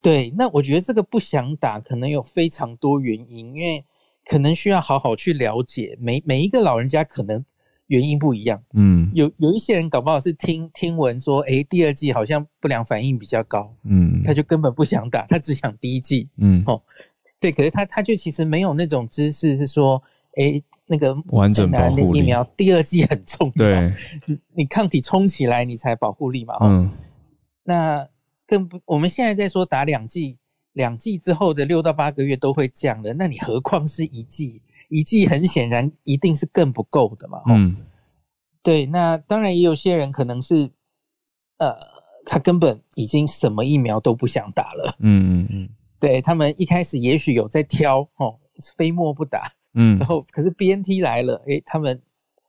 [0.00, 3.84] 对，那我觉得这个不想打，可能有非常多原因，因为
[4.24, 7.44] 可能需要好好去了解每每一个老人家可能
[7.88, 8.62] 原因不一样。
[8.74, 16.28] 嗯，有有一些人搞不好是听听闻说，哎，第二季好像不良反应比较高，嗯，他就根本不想打，他只想第一季。
[16.36, 16.80] 嗯，哦，
[17.40, 20.00] 对，可是他他就其实没有那种知识是说，
[20.36, 23.92] 哎，那个完整保护疫苗第二季很重要，对，
[24.54, 26.54] 你抗体冲起来你才保护力嘛。
[26.60, 26.88] 嗯，
[27.64, 28.08] 那。
[28.48, 30.38] 更不，我们现在在说打两剂，
[30.72, 34.62] 两剂之后的六到八个月都会降的，那你何况是一剂？
[34.88, 37.42] 一剂很显然一定是更不够的嘛。
[37.46, 37.76] 嗯，
[38.62, 40.70] 对，那当然也有些人可能是，
[41.58, 41.76] 呃，
[42.24, 44.96] 他根本已经什么疫苗都不想打了。
[45.00, 45.68] 嗯嗯嗯，
[46.00, 48.38] 对他们一开始也许有在挑哦，
[48.78, 49.52] 非莫不打。
[49.74, 52.00] 嗯，然后可是 B N T 来了，诶，他们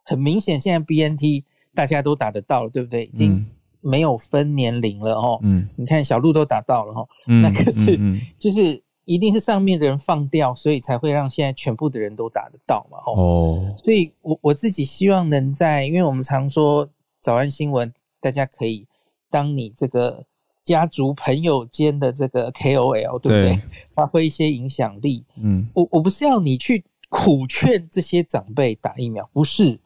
[0.06, 1.44] 很明显现在 B N T
[1.76, 3.04] 大家都打得到了，对不对？
[3.04, 3.46] 已经。
[3.82, 7.08] 没有分年龄了哦，嗯，你看小鹿都打到了哈，
[7.42, 7.98] 那可是
[8.38, 18.86] 就是一定是上面的人放掉，所以才会让现在全部的人都打得到嘛，哦，所以我我自己希望能在，因为我们常说早安新闻，大家可以
[19.30, 20.26] 当你这个
[20.64, 23.62] 家族朋友间的这个 KOL，对不对？
[23.96, 29.80] 发挥一些影响力，嗯，我我不是要你去苦劝这些长辈打疫苗，不是。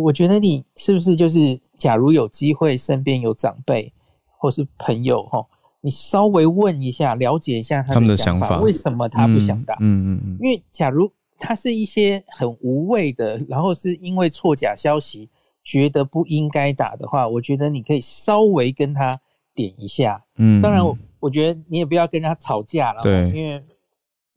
[0.00, 3.92] 我觉得你是不是就是，假如有机会身边有长辈
[4.26, 5.44] 或是朋友哈，
[5.82, 9.74] 你稍微问一下，了解一下他们的想法，为什么他不想打？
[9.80, 10.38] 嗯嗯嗯。
[10.40, 15.28] 因为假如他是一些很无谓的，然后是因为错假消息
[15.62, 19.20] 觉得不应该打的话，我觉得你可以稍微跟他
[19.54, 20.24] 点一下。
[20.36, 20.62] 嗯。
[20.62, 23.62] 当然，我我觉得你也不要跟他吵架了，对，因为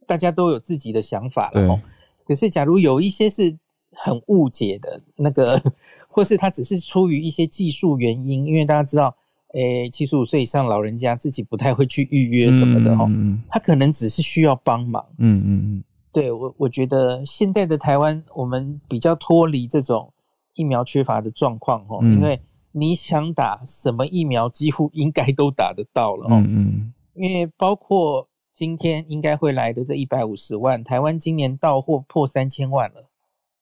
[0.06, 1.80] 大家都有自己的想法了。
[2.26, 3.56] 可是，假如有一些是。
[3.98, 5.60] 很误解的那个，
[6.08, 9.14] 或是他只是出于一些技术原因，因为大家知道，
[9.54, 13.08] 诶，七十五岁以上老人家自己不太会去预约什么的哈，
[13.48, 15.04] 他可能只是需要帮忙。
[15.18, 20.12] 嗯嗯嗯，对我我觉得现在的台湾，我们比较脱离这种
[20.54, 22.40] 疫苗缺乏的状况哈，因为
[22.72, 26.28] 你想打什么疫苗，几乎应该都打得到了。
[26.30, 33.08] 嗯嗯，因为包括今天应该会来的这一百五十万，台湾今年到货破三千万了。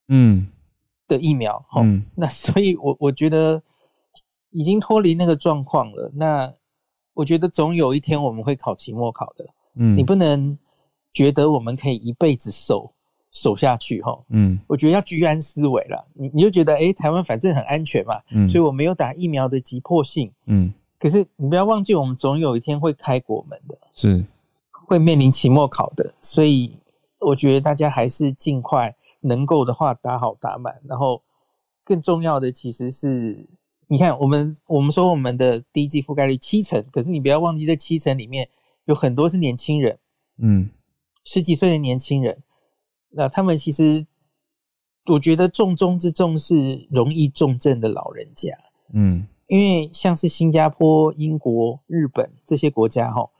[0.09, 0.47] 嗯，
[1.09, 1.83] 的疫苗，哈，
[2.15, 3.63] 那所以，我我觉得
[4.51, 6.11] 已经脱离那个状况了。
[6.15, 6.53] 那
[7.15, 9.47] 我觉得总有一天我们会考期末考的，
[9.77, 10.59] 嗯，你不能
[11.13, 12.93] 觉得我们可以一辈子守
[13.33, 16.07] 守下去，哈，嗯，我觉得要居安思危了。
[16.13, 24.25] 你你就觉得，哎，台湾反正很安全嘛，嗯，所以我没有打疫苗的急迫性，嗯，可是你不要忘记，我们总有一天会开国门的，是
[24.71, 26.79] 会面临期末考的，所以
[27.21, 28.95] 我觉得大家还是尽快。
[29.25, 31.22] 能够的话打好打满，然后
[31.83, 33.49] 更重要的其实是，
[33.89, 38.49] 你看我们我们说我们的第一季覆盖率七成，可是你不要忘记这七成里面
[38.85, 39.99] 有很多是年轻人，
[40.37, 40.68] 嗯，
[41.25, 42.43] 十几岁的年轻人，
[43.11, 44.07] 那他们其实
[45.07, 48.51] 我觉得重中之重是容易重症的老人家，
[48.93, 53.31] 嗯，因为像是新加坡、英国、日本这些国家哈。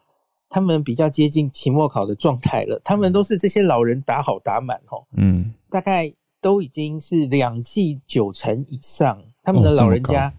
[0.51, 6.09] 他们比较接近期末考的状态了，他们都是这些老人打好打满哦，嗯，大概
[6.41, 10.33] 都已经是两剂九成以上，他们的老人家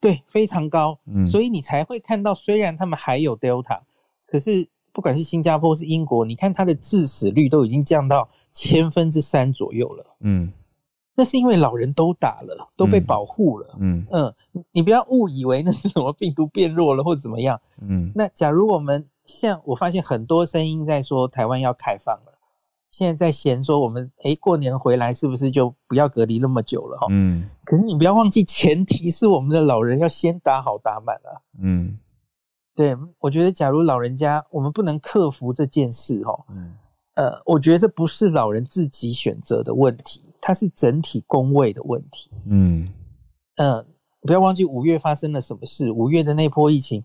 [0.00, 3.82] 对非常高，嗯，所以你才会看到，虽然他们还有 Delta，
[4.26, 10.52] 可是不管是新加坡是英国，你看它的致死率都已经降到千分之三左右了，嗯，
[11.14, 13.76] 那是因为老人都打了，都被保护了。
[13.78, 14.04] 嗯。
[14.10, 14.34] 嗯，
[14.72, 17.60] 你不要误以为那是什么病毒变弱了或怎么样。
[17.80, 22.31] 嗯，那假如我们像我发现很多声音在说台湾要开放了，
[22.92, 27.06] 现在在嫌说我们哎过年回来是不是就不要隔离那么久了哈？
[27.08, 31.32] 嗯，可是你不要忘记，前提是我们的老人要先打好打满啊。
[31.58, 31.98] 嗯，
[32.76, 36.74] 对，我觉得假如老人家我们不能克服这件事哈，嗯，
[37.14, 40.22] 呃，我觉得这不是老人自己选择的问题。
[40.44, 42.28] 它是整体工位的问题。
[42.44, 42.92] 嗯
[43.56, 43.86] 嗯，
[44.20, 45.90] 不要忘记五月发生了什么事。
[45.90, 47.02] 五月的那波疫情，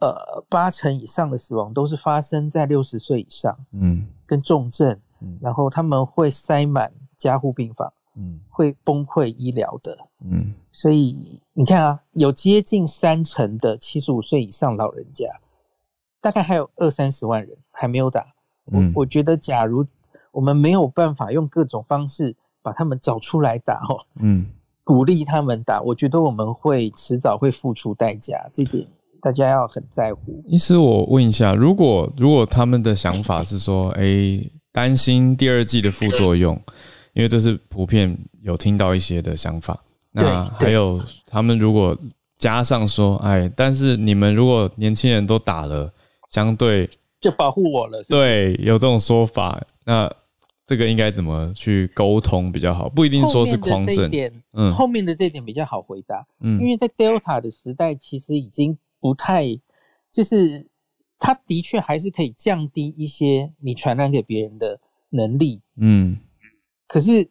[0.00, 3.56] 呃，八成以上的死亡都是发生在六十岁以上。
[3.72, 9.96] 嗯，跟重症，嗯然后他们会塞满加护病房，嗯，会崩溃医疗的。
[10.20, 15.26] 嗯，所以你看啊，有接近三成的七十五岁以上老人家，
[16.20, 18.26] 大概还有二三十万人还没有打。
[18.64, 19.86] 我我觉得，假如
[20.32, 22.36] 我们没有办法用各种方式。
[22.62, 24.44] 把他们找出来打哦，嗯，
[24.82, 28.84] 鼓励他们打，我觉得我们会迟早会付出代价，这点
[29.20, 30.42] 大家要很在乎。
[30.46, 34.40] 医师，我问一下，如果如果他们的想法是说，哎，
[34.72, 36.54] 担心第二季的副作用，
[37.12, 39.78] 因为这是普遍有听到一些的想法。
[40.12, 41.96] 那还有他们如果
[42.38, 45.92] 加上说，哎，但是你们如果年轻人都打了，
[46.28, 46.88] 相对
[47.20, 48.02] 就保护我了。
[48.08, 50.10] 对，有这种说法，那。
[50.68, 52.88] 这个应该怎么去沟通比较好？
[52.88, 54.10] 不一定说是狂症。
[54.52, 56.26] 嗯，后面的这点比较好回答。
[56.40, 59.44] 嗯，因为在 Delta 的时代，其实已经不太，
[60.10, 60.66] 就是
[61.18, 64.80] 它的确还是可以降低一些你传染给别人的
[65.10, 65.60] 能力。
[65.76, 66.18] 嗯，
[66.86, 67.28] 可是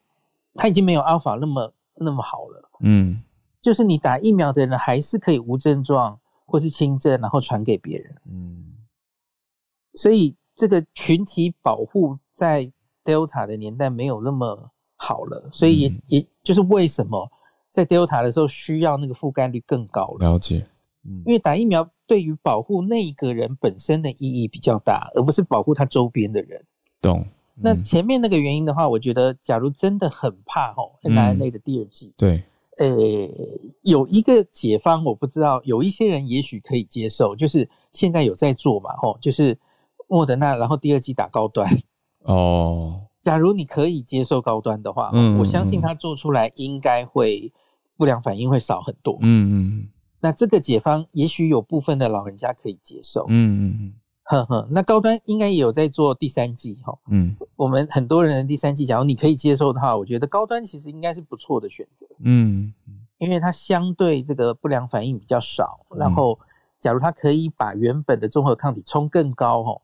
[0.53, 2.69] 它已经没有阿尔法那么那么好了。
[2.81, 3.21] 嗯，
[3.61, 8.15] 就是你打疫苗的人还是可以无症状或是轻症，然后传给别人。
[8.29, 8.73] 嗯，
[9.93, 12.71] 所以这个群体保护在
[13.03, 17.29] Delta 的年代没有那么好了，所以也也就是为什么
[17.69, 20.31] 在 Delta 的时候需要那个覆盖率更高了。
[20.31, 20.65] 了解，
[21.05, 26.63] 嗯，因为打疫苗对于保护那一个人本身的意义比较大，而不是保护他周边的人。
[27.01, 27.25] 懂。
[27.57, 32.43] 那前面那个原因的话，我觉得假如真的很怕吼 n i a 的第二季，对，
[32.77, 32.89] 呃，
[33.81, 39.57] 有一个解方我不知道，有一些人也许可以接受，就是现在有在做嘛，吼，就是
[40.09, 41.65] 莫德纳，然后第二季打高端。
[42.23, 47.49] 哦，假如你可以接受高端的话，嗯，我相信他做出来应该会
[47.95, 49.17] 不良反应会少很多。
[49.21, 49.87] 嗯嗯，
[50.25, 53.27] 那这个解方也许有部分的老人家可以接受。
[53.27, 56.97] 嗯嗯嗯，呵呵，那高端应该也有在做第三季哈。
[57.11, 62.07] 嗯，我们很多人的第三季，假如你可以接受的话，我觉得高端其实应该是不错的选择。
[62.23, 62.73] 嗯，
[63.19, 66.39] 因为它相对这个不良反应比较少，然后
[66.79, 69.79] 假如它可以把原本的综合抗体冲更高哈。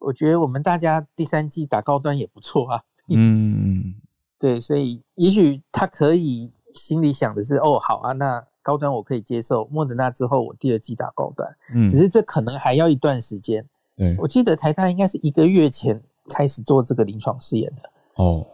[0.00, 2.82] 我觉得我们大家第三季打高端也不错啊。
[3.08, 3.94] 嗯，
[4.40, 11.48] 对，所以也许他可以心里想的是，哦，好啊，那高端我可以接受，莫德纳之后我第二季打高端。
[11.72, 13.64] 嗯，只是这可能还要一段时间。
[13.94, 17.90] 对，我记得台大应该是一个月前开始做这个临床试验的。
[18.16, 18.44] 哦，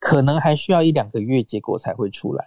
[0.00, 2.44] 可能还需要一两个月结果才会出来。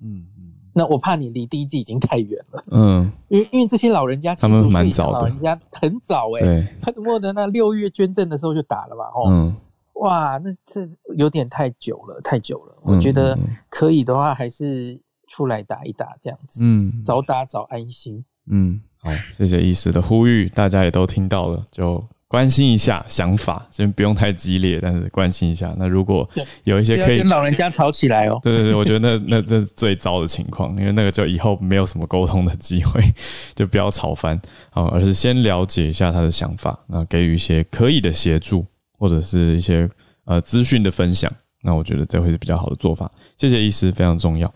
[0.00, 0.52] 嗯嗯。
[0.76, 9.56] 那我怕你离第一季已经太远了，嗯，因为因为这些老人家他们蛮早的，老人家很早哎，他莫德纳六月捐赠的时候就打了吧，哦，嗯，
[10.02, 10.84] 哇，那这
[11.16, 22.04] 有点太久了，太久了，我觉得可以的话还是出来打一打这样子，嗯，早打早安心，嗯，好，谢谢医师的呼吁，大家也都听到了，就。
[22.26, 25.72] 关心一下想法，先不用太激烈，但是关心一下。
[25.78, 26.28] 那如果
[26.64, 33.00] 有一些可以跟老人家吵起来哦，对对对，我觉得那那这是最糟的情况，因为那个就以后没有什么沟通的机会，
[33.54, 34.36] 就不要吵翻
[34.70, 38.66] 啊，而是先了解一下他的想法，那给予一些可以的协助，
[38.98, 39.88] 或者是一些
[40.24, 41.32] 呃资讯的分享。
[41.62, 43.08] 那我觉得这会是比较好的做法。
[43.36, 44.52] 谢谢医师，非常重要。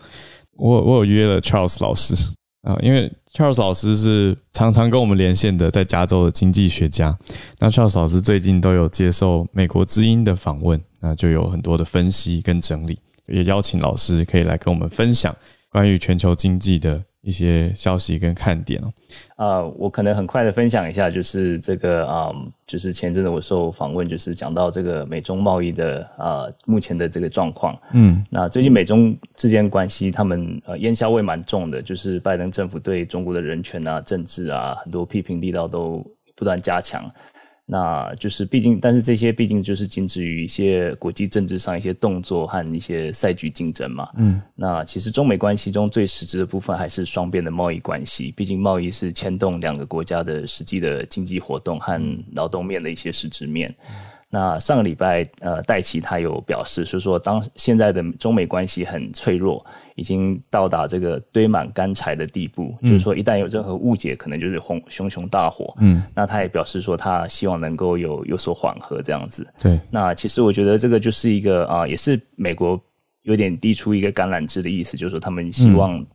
[0.59, 2.13] 我我有约了 Charles 老师。
[2.61, 7.17] 啊，因为 Charles 老师是常常跟我们连线的，在加州的经济学家。
[7.57, 15.33] 那 Charles 老师最近都有接受美国之音的访问，那就有很多的分析跟整理，也邀请老师可以来跟我们分享
[15.71, 17.01] 关于全球经济的。
[17.21, 18.93] 一些消息跟看点哦，
[19.35, 22.31] 啊，我可能很快的分享一下，就是这个啊，
[22.65, 36.05] 就是前阵子我受访问，就是讲到这个美中贸易的啊，目前的这个状况，嗯，那最近美中之间关系，他们呃烟硝味蛮重的，就是拜登政府对中国的人权啊、政治啊，很多批评力道都
[36.35, 37.03] 不断加强。
[37.71, 44.09] 那就是，毕竟，但是这些毕竟就是仅止于一些国际政治上一些动作和一些赛局竞争嘛。
[44.17, 52.01] 嗯，那其实中美关系中最实质的部分还是双边的贸易关系，毕竟贸易是牵动两个国家的实际的经济活动和
[52.33, 53.71] 劳动面的一些实质面。
[54.31, 59.65] 那上个礼拜，呃，戴奇他有表示，是说当现在的中美关系很脆弱，
[59.95, 65.73] 已经到达这个堆满干柴的地步，就是说一旦有任何误解，可能就是红熊熊大火。
[65.79, 69.51] 嗯，那他也表示说，他希望能够有有所缓和这样子。
[69.59, 72.79] 对，那其实我觉得这个就是一个啊，也是美国
[73.23, 76.05] 有点递出一个橄榄枝的意思，就是说他们希望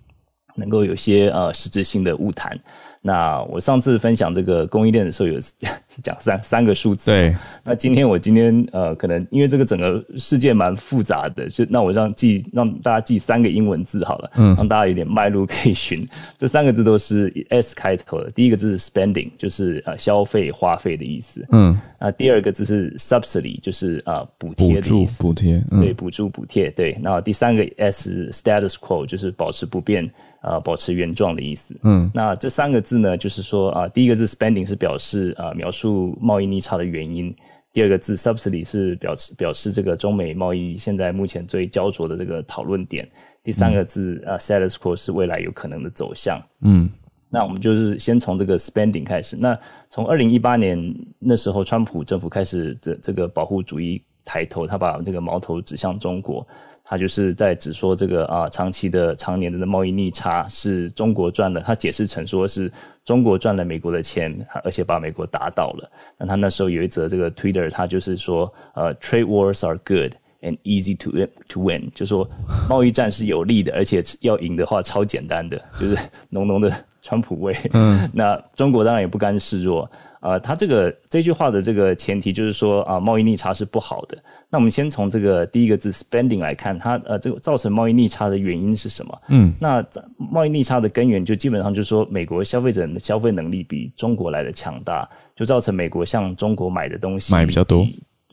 [0.54, 2.58] 能够有些呃实质性的误谈。
[3.06, 5.38] 那我上次分享这个供应链的时候，有
[6.02, 7.10] 讲三三个数字。
[7.10, 7.36] 对。
[7.62, 16.02] 那今天我今天呃，可能因为这个整个世界蛮复杂的，就那我让记让大家记三个英文字好了，嗯，让大家有点脉络可以寻。
[16.38, 21.46] 这三个字都是 S 开头的，第一个字是 spending，就是呃消费花费的意思。
[21.52, 21.78] 嗯。
[22.00, 25.22] 那第二个字是 subsidy，就是啊补贴的意思。
[25.22, 25.62] 补贴。
[25.68, 26.70] 对，补助补贴。
[26.70, 26.96] 对。
[27.02, 30.10] 那第三个 S status quo，就是保持不变。
[30.44, 31.74] 啊，保持原状的意思。
[31.82, 37.34] 嗯，那这三个字呢，就是说啊，第一个字 spending 是表示啊描述贸易逆差的原因，
[37.72, 43.08] 第二个字 subsidy 是表示表示这个中美贸易现在目前最焦灼的这个讨论点，
[43.42, 46.40] 第三个字啊 status quo 是未来有可能的走向。
[46.60, 46.90] 嗯，
[47.30, 49.36] 那我们就是先从这个 spending 开始。
[49.36, 56.46] 那从二零一八年那时候，川普政府开始这这个保护主义抬头，他把这个矛头指向中国。
[56.84, 62.70] 他就是在只说这个啊，长期的、常年的贸易逆差是中国赚了，他解释成说是
[63.06, 65.90] 中国赚了美国的钱，而且把美国打倒了。
[66.18, 70.12] 那他那时候有一则这个 Twitter，他就是说，呃，trade wars are good
[70.42, 71.10] and easy to
[71.48, 72.28] to win，就说
[72.68, 75.96] 贸易战是有利的，而且要赢的话超简单的，就是
[76.28, 76.70] 浓浓的
[77.00, 77.56] 川普味。
[77.72, 79.90] 嗯， 那中国当然也不甘示弱。
[80.24, 84.16] 呃，他这个这句话的这个前提就是说啊，贸易逆差是不好的。
[84.48, 89.22] 那我们先从这个第一个字 spending 来看，它呃，这个造成贸易逆差的原因是什么？
[89.28, 89.84] 嗯，那
[90.16, 95.06] 贸易逆差的根源就基本上就是说，美国消费者的消费能力比中国来的强大，
[95.36, 97.86] 就造成美国向中国买的东西买比较多，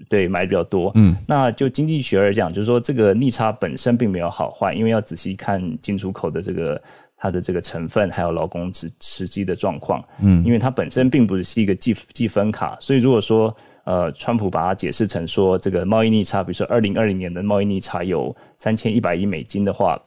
[0.07, 0.93] 对，买比较多。
[0.95, 6.81] 嗯，那就经济学而讲，就是说这个逆差本身并没有好坏，因为要仔细看进出口的这个。
[7.21, 20.01] 它的这个成分还有劳工实实际的状况，嗯，因为它本身并不是一个计计分卡，所以如果说呃，川普把它解释成说这个贸易逆差，比如说二零二零年的贸易逆差有三千一百亿美金的话，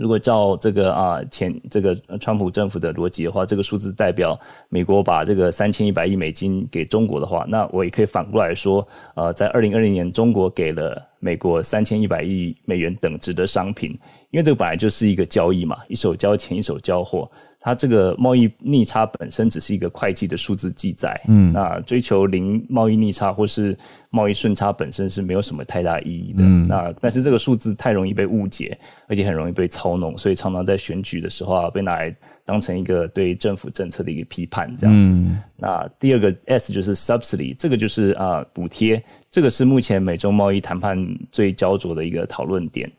[0.00, 4.34] 如果照这个啊前这个川普政府的逻辑的话，这个数字代表
[4.70, 13.90] 美国把这个三千一百亿美金给中国的话，那我也可以反过来说，呃，在二零二零年中国给了美国三千一百亿美元等值的商品。
[14.30, 17.30] 因为这个本来就是一个交易嘛，一手交钱一手交货，
[17.62, 23.76] 它这个贸易逆差本身只是一个会计的数字记载，嗯，那追求零贸易逆差或是
[24.08, 28.76] 贸易顺差本身是没有什么太大意义的，嗯那但是这个数字太容易被误解，
[29.08, 35.12] 而且很容易被操弄，所以常常在选举的时候啊被拿来当成一个对政府政策的一个批判这样子。
[35.58, 40.98] 那第二个 S 就是 subsidy，这个就是啊补贴，这个是目前美中贸易谈判
[41.30, 42.90] 最焦灼的一个讨论点。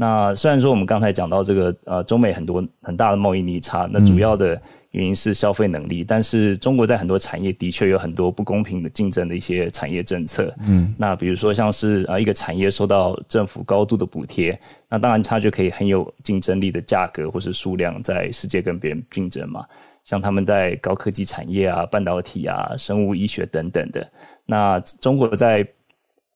[0.00, 4.58] 那虽然说我们刚才讲到这个呃中美很多很大的贸易逆差，那主要的
[4.92, 10.50] 原因是消费能力，但是中国在很多产业的确有很多不公平的竞争的一些产业政策。
[10.66, 19.66] 嗯，那比如说像是啊一个产业受到政府高度的补贴，那当然它就可以很有竞争力的价格或是数量在世界跟别人竞争嘛。
[20.04, 24.10] 像他们在高科技产业啊、半导体啊、生物医学等等的，
[24.46, 25.66] 那中国在。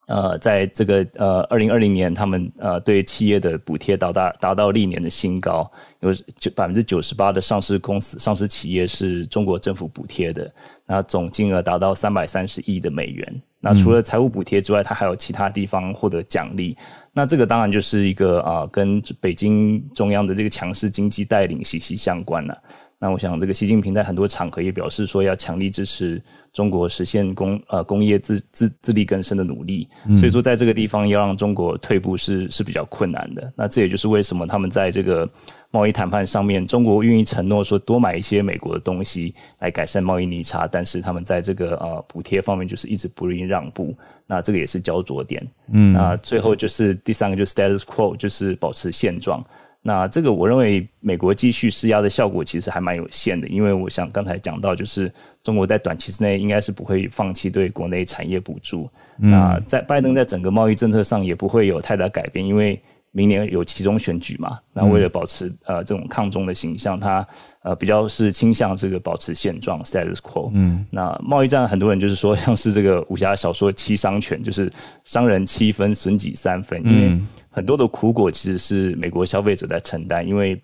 [0.07, 10.53] 呃，在这个呃二零二零年，他们呃对企业的补贴达到达到历年的新高，有九百分之九十八的上市公司、上市企业是中国政府补贴的，
[10.87, 13.43] 那总金额达到三百三十亿的美元。
[13.61, 16.77] 那除了财务补贴之外，它还有其他地方获得奖励。
[17.15, 22.63] 那这个当然就是一个啊，跟北京中央的这个强势经济带领息息相关了。
[23.05, 26.23] 那我想，这个习近平在很多场合也表示说，要强力支持。
[26.55, 33.53] 中国实现工呃工业自自自力更生的努力，所以说在这个地方要让中国退步是是比较困难的。
[33.57, 35.29] 那这也就是为什么他们在这个
[35.73, 43.93] 贸易谈判上面，中国愿意承诺说多买一些美国的东西来改善贸易逆差，但是他们在这个呃补贴方面就是一直不愿意让步。
[44.27, 45.45] 那这个也是焦灼点。
[45.73, 49.45] 嗯，那最后就是第三个就是 status quo，就是保持现状。
[49.87, 55.13] 那这个我认为美国继续施压的效果其实还蛮有限的，因为我想刚才讲到，就是
[55.43, 58.89] 中国在短期之内应该是不会放弃对国内产业补助。
[59.19, 62.81] 那在拜登在整个贸易政策上也不会有太大改变，因为
[63.11, 64.59] 明年有其中选举嘛。
[64.73, 67.27] 那为了保持呃这种抗中的形象，他
[67.63, 70.51] 呃比较是倾向这个保持现状 status quo。
[70.55, 74.73] 嗯，那贸易战很多人就是说像是这个武侠小说七伤拳，就是
[75.05, 77.21] 伤人七分，损己三分，因为。
[77.55, 80.61] 很多的苦果其实是美国消费者在承担，因为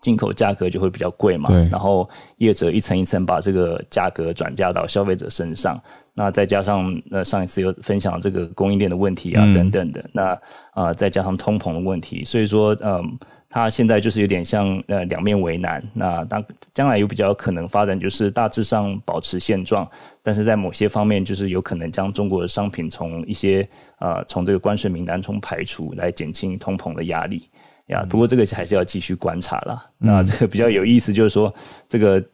[0.00, 2.08] 进口价格就会比较贵嘛，然后
[2.38, 5.78] 业者一层一层把这个价格转嫁到消费者身上，
[6.14, 10.40] 那再加上呃上一次有分享这个供应链的问题啊等等的，那
[10.72, 13.18] 啊再加上通膨的问题，所以说嗯。
[13.54, 16.42] 它现在就是有点像呃两面为难，那当
[16.72, 19.86] 将来有比较可能发展就是大致上保持现状，
[20.22, 27.46] 但是在某些方面就是有可能将中国的商品从一些呃从这个关税名单中排除，来减轻通膨的压力
[27.88, 28.06] 呀。
[28.08, 29.84] 不过这个还是要继续观察了。
[29.98, 31.54] 那这个比较有意思就是说，
[31.86, 32.24] 这个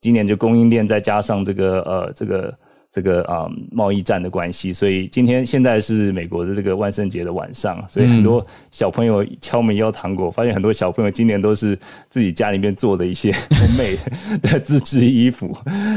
[0.00, 2.58] 今年就供应链再加上这个呃这个。
[2.92, 11.76] 这个啊贸易战的关系，所以今天现在是美国的这个万圣节的晚上，所以很多小朋友敲门要糖果，发现很多小朋友今年都是
[12.10, 13.96] 自己家里面做的一些 很美
[14.42, 15.56] 的自制衣服，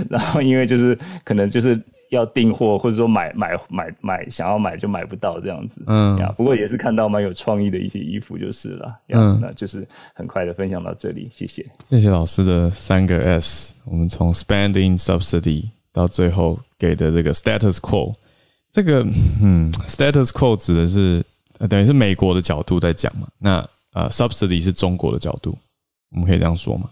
[0.09, 1.77] 然后因为就是可能就是
[2.11, 6.17] 要订货或者说买买买买想要买就买不到这样子，嗯。
[6.19, 16.59] 呀，不过也是看到蛮有创意的一些衣服就是了，嗯，那就是很快的分享到这里，谢谢，谢谢老师的三个 S，我们从 spending subsidy 到最后。
[16.77, 18.13] 给的这个 status quo，
[18.69, 19.01] 这个
[19.41, 21.23] 嗯，status quo 指的是
[21.69, 23.25] 等于是美国的角度在讲嘛？
[23.39, 25.57] 那呃，subsidy 是中国的角度，
[26.11, 26.89] 我们可以这样说吗？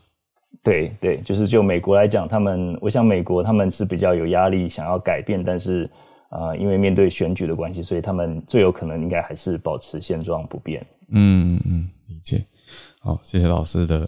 [0.64, 5.88] 对对，就是就美国来讲，他们我想美国他们是比较有压力，想要改变，但是
[6.30, 10.82] 啊，因为面对选举的关系，所以他们最有可能应该还是保持现状不变。
[11.10, 12.46] 嗯嗯，理解。
[13.02, 14.08] 好，谢谢老师的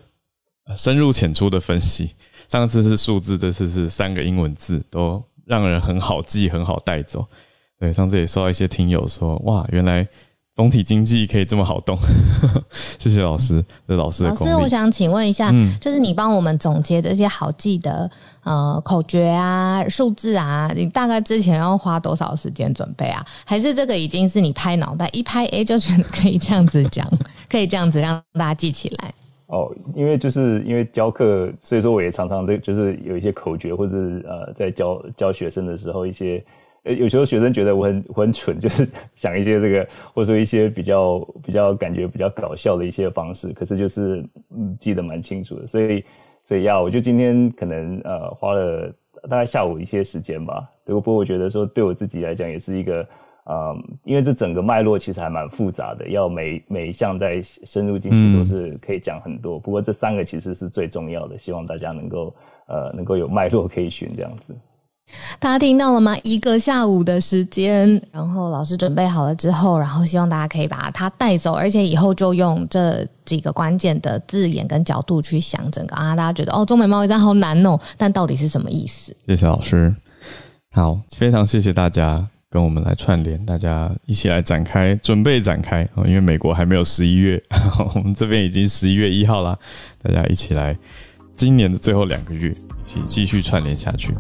[0.73, 2.15] 深入浅出的分析。
[2.47, 5.21] 上次是数字，这次是三个英文字都。
[5.47, 7.23] 让人很好记，很好带走。
[7.79, 10.07] 对，上次也收到一些听友说，哇，原来
[10.55, 11.95] 总体经济可以这么好动。
[12.97, 18.09] 谢谢老师，这老师的老师，我想请问一下，就是你帮我们总结这些好记的
[18.43, 23.23] 呃口诀啊、数字啊，你大概之前要花多少时间准备啊？
[23.45, 27.07] 还是这个已经是你拍脑袋一拍，哎，就觉得可以这样子讲，
[27.47, 29.13] 可以这样子让大家记起来？
[29.47, 36.43] 哦，因为就是因为教课，所以说我也常常这就是有一些口诀，或者呃，在教教学生的时候，一些
[36.83, 46.03] 呃，有时候学生觉得我很我很蠢，就是 想一些这个，或者说一些比较比较感觉比较搞笑的一些方式，可是就是嗯记得蛮清楚的，所以
[46.43, 48.91] 所以呀我就今天可能呃花了
[49.29, 53.07] 大概下午一些时间吧，不过不过我觉得说对我自己来讲也是一个。
[53.47, 59.59] 嗯，因为这整个脉络其实还蛮复杂的，要每每一项再深入进去都是可以讲很多。
[59.59, 62.33] 不过这三个其实是最重要的，希望大家能够
[62.67, 64.55] 呃能够有脉络可以寻这样子。
[65.39, 66.17] 大家听到了吗？
[66.23, 79.15] 一个下午的时间，然后老师准备好了之后，然后希望大家可以把它带走，而且以后就用这几个关键的字眼跟角度去想整个啊，大家觉得哦，中美贸易战好难哦，但到底是什么意思？
[79.27, 79.95] 谢谢老师，
[80.71, 82.27] 好，非常谢谢大家。
[82.55, 86.07] 跟我们来串联，大家一起来展开，准备展开啊！
[86.07, 87.43] 因为美国还没有十一月，
[87.93, 89.59] 我们这边已经十一月一号啦，
[90.01, 90.73] 大家一起来，
[91.33, 94.15] 今年的最后两个月，一起继续串联下去。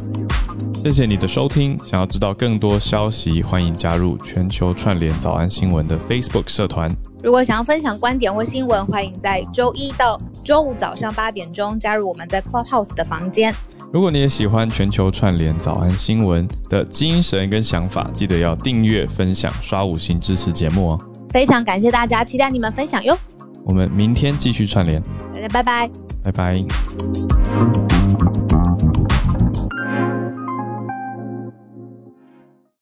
[0.73, 6.93] 谢谢你的收听，想要知道更多消息，欢迎加入全球串联早安新闻的 Facebook 社团。
[7.23, 13.55] 如果想要分享观点或新闻，欢迎在周一到周五早上八点钟加入我们在 Clubhouse 的房间。
[13.95, 20.99] 如果你也喜欢全球串联早安新闻的精神跟想法，记得要订阅、分享、刷五星支持节目哦！
[21.29, 23.17] 非常感谢大家，期待你们分享哟！
[23.63, 25.01] 我们明天继续串联，
[25.33, 25.89] 大家拜拜，
[26.25, 26.53] 拜拜。